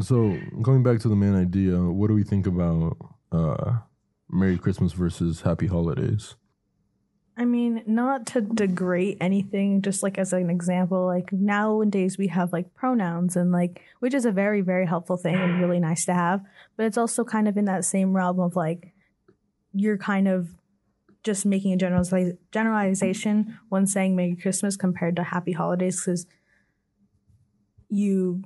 So 0.00 0.38
going 0.62 0.82
back 0.82 1.00
to 1.00 1.08
the 1.08 1.16
main 1.16 1.34
idea, 1.34 1.78
what 1.80 2.08
do 2.08 2.14
we 2.14 2.22
think 2.22 2.46
about 2.46 2.96
uh, 3.32 3.78
Merry 4.30 4.58
Christmas 4.58 4.92
versus 4.92 5.40
Happy 5.40 5.66
Holidays? 5.66 6.36
I 7.36 7.46
mean, 7.46 7.82
not 7.86 8.26
to 8.28 8.42
degrade 8.42 9.16
anything, 9.20 9.80
just 9.80 10.02
like 10.02 10.18
as 10.18 10.34
an 10.34 10.50
example, 10.50 11.06
like 11.06 11.32
nowadays 11.32 12.18
we 12.18 12.28
have 12.28 12.52
like 12.52 12.74
pronouns 12.74 13.36
and 13.36 13.52
like, 13.52 13.80
which 14.00 14.12
is 14.12 14.26
a 14.26 14.32
very, 14.32 14.60
very 14.60 14.86
helpful 14.86 15.16
thing 15.16 15.34
and 15.34 15.60
really 15.60 15.80
nice 15.80 16.04
to 16.06 16.14
have. 16.14 16.42
But 16.76 16.86
it's 16.86 16.98
also 16.98 17.24
kind 17.24 17.48
of 17.48 17.56
in 17.56 17.64
that 17.64 17.86
same 17.86 18.14
realm 18.14 18.38
of 18.38 18.54
like, 18.54 18.92
you're 19.72 19.96
kind 19.96 20.28
of 20.28 20.50
just 21.22 21.46
making 21.46 21.72
a 21.72 21.76
generaliza- 21.76 22.36
generalization 22.50 23.58
when 23.68 23.86
saying 23.86 24.16
Merry 24.16 24.36
Christmas 24.36 24.76
compared 24.76 25.16
to 25.16 25.22
Happy 25.22 25.52
Holidays 25.52 26.00
because 26.00 26.26
you 27.88 28.42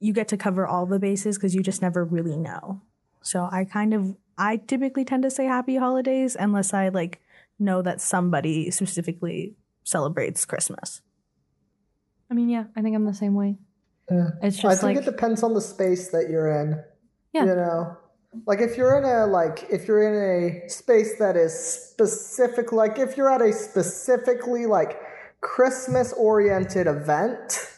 you 0.00 0.12
get 0.12 0.26
to 0.28 0.36
cover 0.36 0.66
all 0.66 0.84
the 0.84 0.98
bases 0.98 1.38
because 1.38 1.54
you 1.54 1.62
just 1.62 1.80
never 1.80 2.04
really 2.04 2.36
know. 2.36 2.82
So 3.22 3.48
I 3.50 3.64
kind 3.64 3.94
of 3.94 4.16
I 4.36 4.56
typically 4.56 5.04
tend 5.04 5.22
to 5.22 5.30
say 5.30 5.44
Happy 5.44 5.76
Holidays 5.76 6.36
unless 6.38 6.74
I 6.74 6.88
like 6.88 7.20
know 7.58 7.82
that 7.82 8.00
somebody 8.00 8.70
specifically 8.70 9.54
celebrates 9.84 10.44
Christmas. 10.44 11.00
I 12.30 12.34
mean, 12.34 12.48
yeah, 12.48 12.64
I 12.76 12.82
think 12.82 12.96
I'm 12.96 13.04
the 13.04 13.14
same 13.14 13.34
way. 13.34 13.56
Yeah. 14.10 14.30
It's 14.42 14.64
I 14.64 14.74
think 14.74 14.82
like 14.82 14.96
it 14.96 15.04
depends 15.04 15.42
on 15.42 15.54
the 15.54 15.60
space 15.60 16.08
that 16.08 16.28
you're 16.28 16.48
in. 16.48 16.82
Yeah. 17.32 17.44
You 17.44 17.54
know? 17.54 17.96
Like 18.46 18.60
if 18.60 18.76
you're 18.76 18.96
in 18.96 19.04
a 19.04 19.26
like 19.26 19.66
if 19.70 19.86
you're 19.86 20.02
in 20.02 20.64
a 20.64 20.68
space 20.68 21.18
that 21.18 21.36
is 21.36 21.52
specific 21.52 22.72
like 22.72 22.98
if 22.98 23.16
you're 23.16 23.30
at 23.30 23.42
a 23.42 23.52
specifically 23.52 24.64
like 24.66 24.98
Christmas 25.42 26.14
oriented 26.14 26.86
event, 26.86 27.68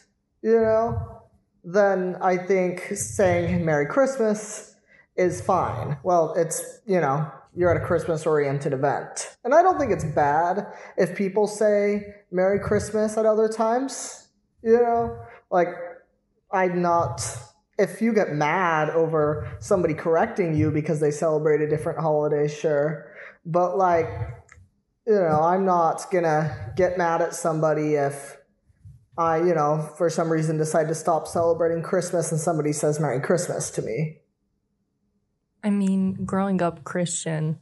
you 0.41 0.61
know, 0.61 1.23
then 1.65 2.15
I 2.21 2.37
think 2.37 2.81
saying 2.95 3.65
Merry 3.65 3.87
Christmas 3.87 4.75
is 5.17 5.41
fine. 5.41 5.97
Well, 6.03 6.33
it's, 6.37 6.79
you 6.85 7.01
know, 7.01 7.29
you're 7.55 7.75
at 7.75 7.81
a 7.81 7.85
Christmas 7.85 8.25
oriented 8.25 8.73
event. 8.73 9.35
And 9.43 9.53
I 9.53 9.61
don't 9.63 9.79
think 9.79 9.91
it's 9.91 10.03
bad 10.03 10.67
if 10.97 11.17
people 11.17 11.47
say 11.47 12.03
Merry 12.31 12.59
Christmas 12.59 13.17
at 13.17 13.25
other 13.25 13.47
times, 13.47 14.27
you 14.61 14.73
know? 14.73 15.17
Like 15.49 15.69
I'm 16.51 16.81
not 16.81 17.21
if 17.77 18.01
you 18.01 18.13
get 18.13 18.33
mad 18.33 18.89
over 18.89 19.57
somebody 19.59 19.93
correcting 19.93 20.55
you 20.55 20.71
because 20.71 20.99
they 20.99 21.11
celebrate 21.11 21.61
a 21.61 21.67
different 21.67 21.99
holiday, 21.99 22.47
sure. 22.47 23.11
But 23.45 23.77
like, 23.77 24.07
you 25.05 25.13
know, 25.13 25.41
I'm 25.41 25.65
not 25.65 26.09
gonna 26.11 26.73
get 26.75 26.97
mad 26.97 27.21
at 27.21 27.35
somebody 27.35 27.95
if 27.95 28.37
I, 29.17 29.37
you 29.37 29.53
know, 29.53 29.89
for 29.97 30.09
some 30.09 30.31
reason 30.31 30.57
decide 30.57 30.87
to 30.89 30.95
stop 30.95 31.27
celebrating 31.27 31.83
Christmas 31.83 32.31
and 32.31 32.39
somebody 32.39 32.73
says 32.73 32.99
Merry 32.99 33.21
Christmas 33.21 33.69
to 33.71 33.81
me. 33.81 34.17
I 35.63 35.69
mean, 35.69 36.25
growing 36.25 36.61
up 36.61 36.83
Christian, 36.83 37.59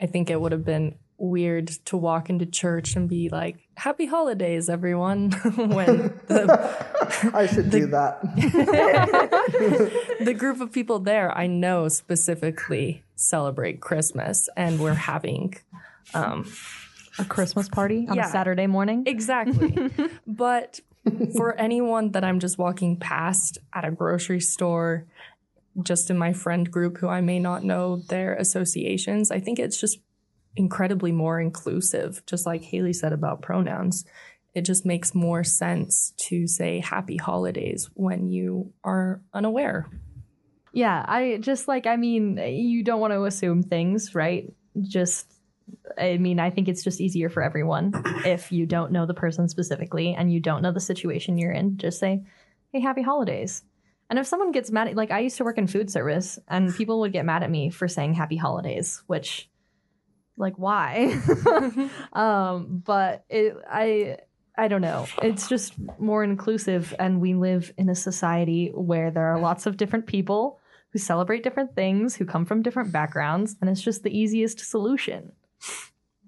I 0.00 0.06
think 0.06 0.30
it 0.30 0.40
would 0.40 0.52
have 0.52 0.64
been 0.64 0.96
weird 1.22 1.68
to 1.84 1.96
walk 1.96 2.28
into 2.28 2.44
church 2.44 2.96
and 2.96 3.08
be 3.08 3.28
like, 3.28 3.56
Happy 3.76 4.06
holidays, 4.06 4.68
everyone. 4.68 5.30
when 5.56 6.20
the, 6.26 7.30
I 7.34 7.46
should 7.46 7.70
do 7.70 7.86
that. 7.86 8.20
the 10.20 10.34
group 10.36 10.60
of 10.60 10.72
people 10.72 10.98
there 10.98 11.36
I 11.36 11.46
know 11.46 11.88
specifically 11.88 13.02
celebrate 13.16 13.80
Christmas 13.80 14.48
and 14.56 14.80
we're 14.80 14.94
having 14.94 15.54
um, 16.14 16.50
a 17.18 17.24
Christmas 17.24 17.68
party 17.68 18.06
on 18.08 18.16
Yeah. 18.16 18.28
a 18.28 18.30
Saturday 18.30 18.66
morning. 18.66 19.04
Exactly. 19.06 19.90
but 20.26 20.80
for 21.36 21.54
anyone 21.58 22.12
that 22.12 22.24
I'm 22.24 22.38
just 22.40 22.58
walking 22.58 22.96
past 22.96 23.58
at 23.72 23.84
a 23.84 23.90
grocery 23.90 24.40
store, 24.40 25.06
just 25.82 26.10
in 26.10 26.18
my 26.18 26.32
friend 26.32 26.70
group 26.70 26.98
who 26.98 27.08
I 27.08 27.20
may 27.20 27.38
not 27.38 27.64
know 27.64 27.96
their 28.08 28.34
associations, 28.34 29.30
I 29.30 29.40
think 29.40 29.58
it's 29.58 29.80
just 29.80 29.98
incredibly 30.54 31.12
more 31.12 31.40
inclusive, 31.40 32.22
just 32.26 32.44
like 32.46 32.62
Haley 32.62 32.92
said 32.92 33.12
about 33.12 33.40
pronouns. 33.42 34.04
It 34.54 34.62
just 34.62 34.84
makes 34.84 35.14
more 35.14 35.44
sense 35.44 36.12
to 36.28 36.46
say 36.46 36.80
happy 36.80 37.16
holidays 37.16 37.88
when 37.94 38.28
you 38.28 38.72
are 38.84 39.22
unaware. 39.32 39.88
Yeah, 40.72 41.04
I 41.06 41.38
just 41.40 41.68
like 41.68 41.86
I 41.86 41.96
mean, 41.96 42.36
you 42.38 42.82
don't 42.82 43.00
want 43.00 43.12
to 43.12 43.24
assume 43.24 43.62
things, 43.62 44.14
right? 44.14 44.52
Just 44.80 45.26
I 45.98 46.18
mean, 46.18 46.40
I 46.40 46.50
think 46.50 46.68
it's 46.68 46.84
just 46.84 47.00
easier 47.00 47.28
for 47.28 47.42
everyone 47.42 47.92
if 48.24 48.52
you 48.52 48.66
don't 48.66 48.92
know 48.92 49.06
the 49.06 49.14
person 49.14 49.48
specifically 49.48 50.14
and 50.14 50.32
you 50.32 50.40
don't 50.40 50.62
know 50.62 50.72
the 50.72 50.80
situation 50.80 51.38
you're 51.38 51.52
in, 51.52 51.76
just 51.76 51.98
say, 51.98 52.22
"Hey, 52.72 52.80
happy 52.80 53.02
holidays." 53.02 53.64
And 54.10 54.18
if 54.18 54.26
someone 54.26 54.52
gets 54.52 54.70
mad 54.70 54.88
at 54.88 54.96
like 54.96 55.10
I 55.10 55.20
used 55.20 55.38
to 55.38 55.44
work 55.44 55.58
in 55.58 55.66
food 55.66 55.90
service 55.90 56.38
and 56.48 56.74
people 56.74 57.00
would 57.00 57.12
get 57.12 57.24
mad 57.24 57.42
at 57.42 57.50
me 57.50 57.70
for 57.70 57.88
saying 57.88 58.14
happy 58.14 58.36
holidays, 58.36 59.02
which 59.06 59.48
like 60.36 60.54
why? 60.56 61.18
um, 62.12 62.82
but 62.84 63.24
it 63.28 63.56
I 63.70 64.18
I 64.56 64.68
don't 64.68 64.82
know. 64.82 65.06
It's 65.22 65.48
just 65.48 65.74
more 65.98 66.22
inclusive, 66.22 66.94
and 66.98 67.20
we 67.20 67.34
live 67.34 67.72
in 67.78 67.88
a 67.88 67.94
society 67.94 68.70
where 68.74 69.10
there 69.10 69.26
are 69.26 69.38
lots 69.38 69.66
of 69.66 69.76
different 69.76 70.06
people 70.06 70.60
who 70.90 70.98
celebrate 70.98 71.42
different 71.42 71.74
things, 71.74 72.16
who 72.16 72.26
come 72.26 72.44
from 72.44 72.62
different 72.62 72.92
backgrounds, 72.92 73.56
and 73.60 73.70
it's 73.70 73.80
just 73.80 74.02
the 74.02 74.16
easiest 74.16 74.60
solution. 74.60 75.32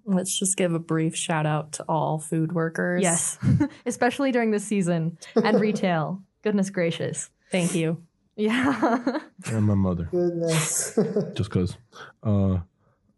Let's 0.06 0.38
just 0.38 0.56
give 0.56 0.72
a 0.74 0.78
brief 0.78 1.14
shout 1.16 1.46
out 1.46 1.72
to 1.72 1.84
all 1.88 2.18
food 2.18 2.52
workers. 2.52 3.02
Yes, 3.02 3.38
especially 3.86 4.32
during 4.32 4.50
this 4.50 4.64
season 4.64 5.18
and 5.34 5.60
retail. 5.60 6.22
Goodness 6.42 6.70
gracious. 6.70 7.30
Thank 7.50 7.74
you. 7.74 8.02
Yeah. 8.36 9.20
And 9.46 9.66
my 9.66 9.74
mother, 9.74 10.08
Goodness. 10.10 10.98
just 11.34 11.50
because. 11.50 11.76
Uh, 12.22 12.58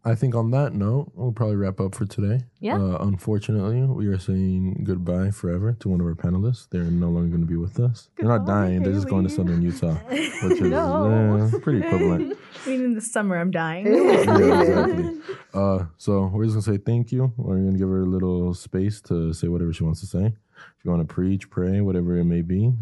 I 0.07 0.15
think 0.15 0.35
on 0.35 0.51
that 0.51 0.73
note, 0.73 1.11
we'll 1.15 1.33
probably 1.33 1.57
wrap 1.57 1.79
up 1.81 1.93
for 1.93 2.05
today. 2.05 2.45
Yeah. 2.61 2.75
Uh, 2.77 2.97
unfortunately, 3.01 3.81
we 3.83 4.07
are 4.07 4.17
saying 4.17 4.83
goodbye 4.85 5.31
forever 5.31 5.73
to 5.81 5.89
one 5.89 5.99
of 5.99 6.07
our 6.07 6.15
panelists. 6.15 6.67
They're 6.69 6.83
no 6.83 7.09
longer 7.09 7.27
going 7.29 7.41
to 7.41 7.47
be 7.47 7.57
with 7.57 7.77
us. 7.79 8.09
They're 8.17 8.27
not 8.27 8.39
Goodbye, 8.39 8.53
dying. 8.67 8.83
They're 8.83 8.93
just 8.93 9.09
going 9.09 9.27
to 9.27 9.29
Haley. 9.29 9.37
Southern 9.49 9.61
Utah, 9.61 9.95
which 10.47 10.61
is 10.61 10.61
No. 10.61 11.49
eh, 11.53 11.59
pretty 11.61 11.79
equivalent. 11.85 12.37
I 12.65 12.69
mean, 12.69 12.85
in 12.85 12.93
the 12.95 13.01
summer, 13.01 13.37
I'm 13.37 13.51
dying. 13.51 13.85
Yeah, 13.87 14.21
exactly. 14.21 15.19
Uh, 15.53 15.85
so 15.97 16.27
we're 16.27 16.43
just 16.43 16.53
gonna 16.53 16.77
say 16.77 16.83
thank 16.83 17.11
you. 17.11 17.33
We're 17.35 17.55
gonna 17.55 17.77
give 17.79 17.87
her 17.89 18.01
a 18.01 18.05
little 18.05 18.53
space 18.53 19.01
to 19.03 19.33
say 19.33 19.47
whatever 19.47 19.73
she 19.73 19.83
wants 19.83 20.01
to 20.01 20.05
say. 20.05 20.25
If 20.25 20.85
you 20.85 20.91
want 20.91 21.07
to 21.07 21.11
preach, 21.11 21.49
pray, 21.49 21.81
whatever 21.81 22.15
it 22.17 22.25
may 22.25 22.41
be, 22.43 22.73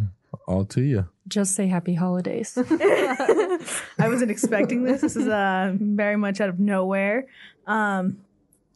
all 0.48 0.66
to 0.66 0.82
you. 0.82 1.08
Just 1.28 1.56
say 1.56 1.68
happy 1.68 1.94
holidays. 1.94 2.58
I 2.70 3.60
wasn't 4.00 4.32
expecting 4.32 4.84
this. 4.84 5.02
This 5.02 5.16
is 5.16 5.28
uh, 5.28 5.74
very 5.80 6.18
much 6.18 6.42
out 6.42 6.50
of 6.50 6.60
nowhere. 6.60 7.28
Um, 7.66 8.18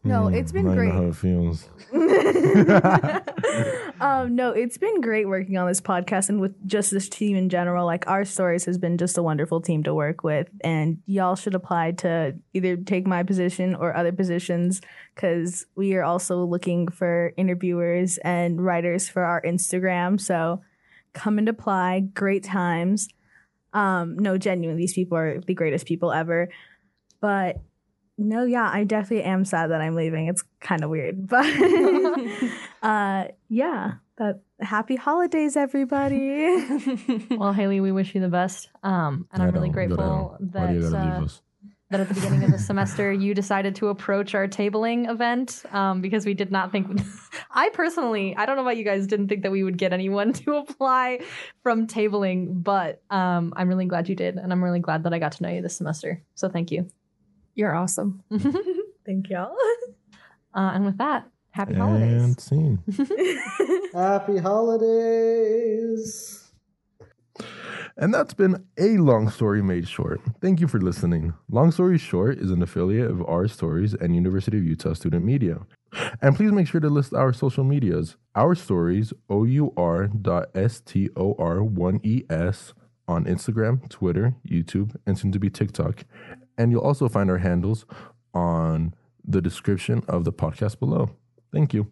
no, 0.03 0.27
Hmm, 0.27 0.33
it's 0.33 0.53
been 0.53 0.65
now 0.65 0.71
you 0.71 0.77
great. 0.77 0.93
know 0.93 1.01
how 1.01 1.07
it 1.07 1.15
feels. 1.15 1.67
um, 3.99 4.35
no, 4.35 4.51
it's 4.51 4.77
been 4.77 5.01
great 5.01 5.27
working 5.27 5.57
on 5.57 5.67
this 5.67 5.81
podcast 5.81 6.29
and 6.29 6.39
with 6.39 6.55
just 6.65 6.91
this 6.91 7.09
team 7.09 7.35
in 7.35 7.49
general. 7.49 7.85
Like 7.85 8.07
our 8.07 8.23
stories 8.23 8.63
has 8.65 8.77
been 8.77 8.97
just 8.97 9.17
a 9.17 9.23
wonderful 9.23 9.59
team 9.59 9.83
to 9.83 9.93
work 9.93 10.23
with, 10.23 10.47
and 10.61 10.99
y'all 11.05 11.35
should 11.35 11.53
apply 11.53 11.91
to 11.91 12.35
either 12.53 12.77
take 12.77 13.05
my 13.05 13.23
position 13.23 13.75
or 13.75 13.95
other 13.95 14.13
positions 14.13 14.79
because 15.15 15.65
we 15.75 15.95
are 15.95 16.03
also 16.03 16.45
looking 16.45 16.87
for 16.87 17.33
interviewers 17.35 18.17
and 18.19 18.63
writers 18.63 19.09
for 19.09 19.23
our 19.23 19.41
Instagram. 19.41 20.19
So 20.19 20.61
come 21.13 21.37
and 21.37 21.49
apply. 21.49 22.01
Great 22.01 22.43
times. 22.43 23.07
Um, 23.73 24.17
no, 24.17 24.37
genuinely, 24.37 24.81
these 24.81 24.93
people 24.93 25.17
are 25.17 25.39
the 25.39 25.53
greatest 25.53 25.85
people 25.85 26.11
ever. 26.11 26.49
But 27.21 27.57
no, 28.17 28.43
yeah, 28.43 28.69
I 28.71 28.83
definitely 28.83 29.23
am 29.23 29.45
sad 29.45 29.71
that 29.71 29.81
I'm 29.81 29.95
leaving. 29.95 30.27
It's 30.27 30.43
kind 30.59 30.83
of 30.83 30.89
weird, 30.89 31.27
but 31.27 31.45
uh, 32.81 33.27
yeah. 33.47 33.93
But 34.17 34.43
happy 34.59 34.97
holidays, 34.97 35.55
everybody. 35.55 36.67
Well, 37.37 37.53
Haley, 37.53 37.79
we 37.79 37.93
wish 37.93 38.13
you 38.13 38.19
the 38.19 38.27
best. 38.27 38.69
Um, 38.83 39.27
and 39.31 39.41
I'm 39.41 39.51
really 39.51 39.69
know, 39.69 39.73
go 39.73 39.79
to 39.81 39.87
grateful 39.87 40.37
that 40.41 40.67
do 40.67 40.75
you 40.75 40.81
gotta 40.81 40.97
uh, 40.97 41.03
leave 41.05 41.23
us? 41.23 41.41
That 41.91 41.99
at 41.99 42.07
the 42.07 42.13
beginning 42.13 42.43
of 42.43 42.51
the 42.51 42.59
semester 42.59 43.11
you 43.11 43.33
decided 43.33 43.75
to 43.75 43.87
approach 43.87 44.35
our 44.35 44.47
tabling 44.47 45.09
event 45.09 45.63
um, 45.71 46.01
because 46.01 46.25
we 46.25 46.33
did 46.33 46.51
not 46.51 46.71
think 46.71 47.01
i 47.51 47.69
personally 47.69 48.35
i 48.37 48.45
don't 48.45 48.55
know 48.55 48.61
about 48.61 48.77
you 48.77 48.83
guys 48.83 49.07
didn't 49.07 49.27
think 49.27 49.43
that 49.43 49.51
we 49.51 49.63
would 49.63 49.77
get 49.77 49.93
anyone 49.93 50.33
to 50.43 50.55
apply 50.55 51.19
from 51.63 51.87
tabling 51.87 52.63
but 52.63 53.01
um, 53.09 53.53
i'm 53.57 53.67
really 53.67 53.85
glad 53.85 54.07
you 54.07 54.15
did 54.15 54.35
and 54.35 54.51
i'm 54.51 54.63
really 54.63 54.79
glad 54.79 55.03
that 55.03 55.13
i 55.13 55.19
got 55.19 55.31
to 55.31 55.43
know 55.43 55.49
you 55.49 55.61
this 55.61 55.77
semester 55.77 56.21
so 56.35 56.47
thank 56.49 56.71
you 56.71 56.87
You're 57.55 57.75
awesome. 57.75 58.23
Thank 59.05 59.29
y'all. 59.29 59.55
uh, 60.53 60.71
and 60.75 60.85
with 60.85 60.97
that 60.99 61.27
happy 61.51 61.73
holidays 61.73 62.23
And 62.23 62.39
scene. 62.39 62.79
Happy 63.93 64.37
holidays. 64.37 66.51
And 68.01 68.13
that's 68.13 68.33
been 68.33 68.65
a 68.77 68.95
long 68.95 69.29
story 69.29 69.61
made 69.61 69.85
short. 69.85 70.21
Thank 70.39 70.61
you 70.61 70.69
for 70.69 70.79
listening. 70.79 71.33
Long 71.49 71.69
Story 71.69 71.97
Short 71.97 72.37
is 72.37 72.49
an 72.49 72.63
affiliate 72.63 73.11
of 73.11 73.21
Our 73.27 73.49
Stories 73.49 73.93
and 73.93 74.15
University 74.15 74.57
of 74.57 74.63
Utah 74.63 74.93
Student 74.93 75.25
Media. 75.25 75.59
And 76.21 76.33
please 76.33 76.53
make 76.53 76.65
sure 76.65 76.79
to 76.79 76.87
list 76.87 77.13
our 77.13 77.33
social 77.33 77.65
medias. 77.65 78.15
Our 78.35 78.55
Stories, 78.55 79.11
O-U-R 79.29 80.07
dot 80.07 80.47
S-T-O-R 80.55 81.57
1-E-S 81.57 82.73
on 83.09 83.25
Instagram, 83.25 83.89
Twitter, 83.89 84.33
YouTube, 84.49 84.95
and 85.05 85.17
soon 85.17 85.33
to 85.33 85.39
be 85.39 85.49
TikTok. 85.49 86.05
And 86.57 86.71
you'll 86.71 86.79
also 86.79 87.09
find 87.09 87.29
our 87.29 87.39
handles 87.39 87.85
on 88.33 88.93
the 89.25 89.41
description 89.41 90.05
of 90.07 90.23
the 90.23 90.31
podcast 90.31 90.79
below. 90.79 91.09
Thank 91.51 91.73
you. 91.73 91.91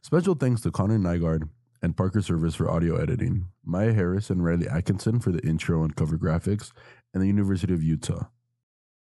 Special 0.00 0.34
thanks 0.34 0.62
to 0.62 0.70
Connor 0.70 0.98
Nygaard 0.98 1.50
and 1.84 1.98
Parker 1.98 2.22
Service 2.22 2.54
for 2.54 2.70
audio 2.70 2.96
editing, 2.96 3.48
Maya 3.62 3.92
Harris 3.92 4.30
and 4.30 4.42
Riley 4.42 4.66
Atkinson 4.66 5.20
for 5.20 5.30
the 5.30 5.46
intro 5.46 5.84
and 5.84 5.94
cover 5.94 6.16
graphics, 6.16 6.72
and 7.12 7.22
the 7.22 7.26
University 7.26 7.74
of 7.74 7.82
Utah. 7.82 8.28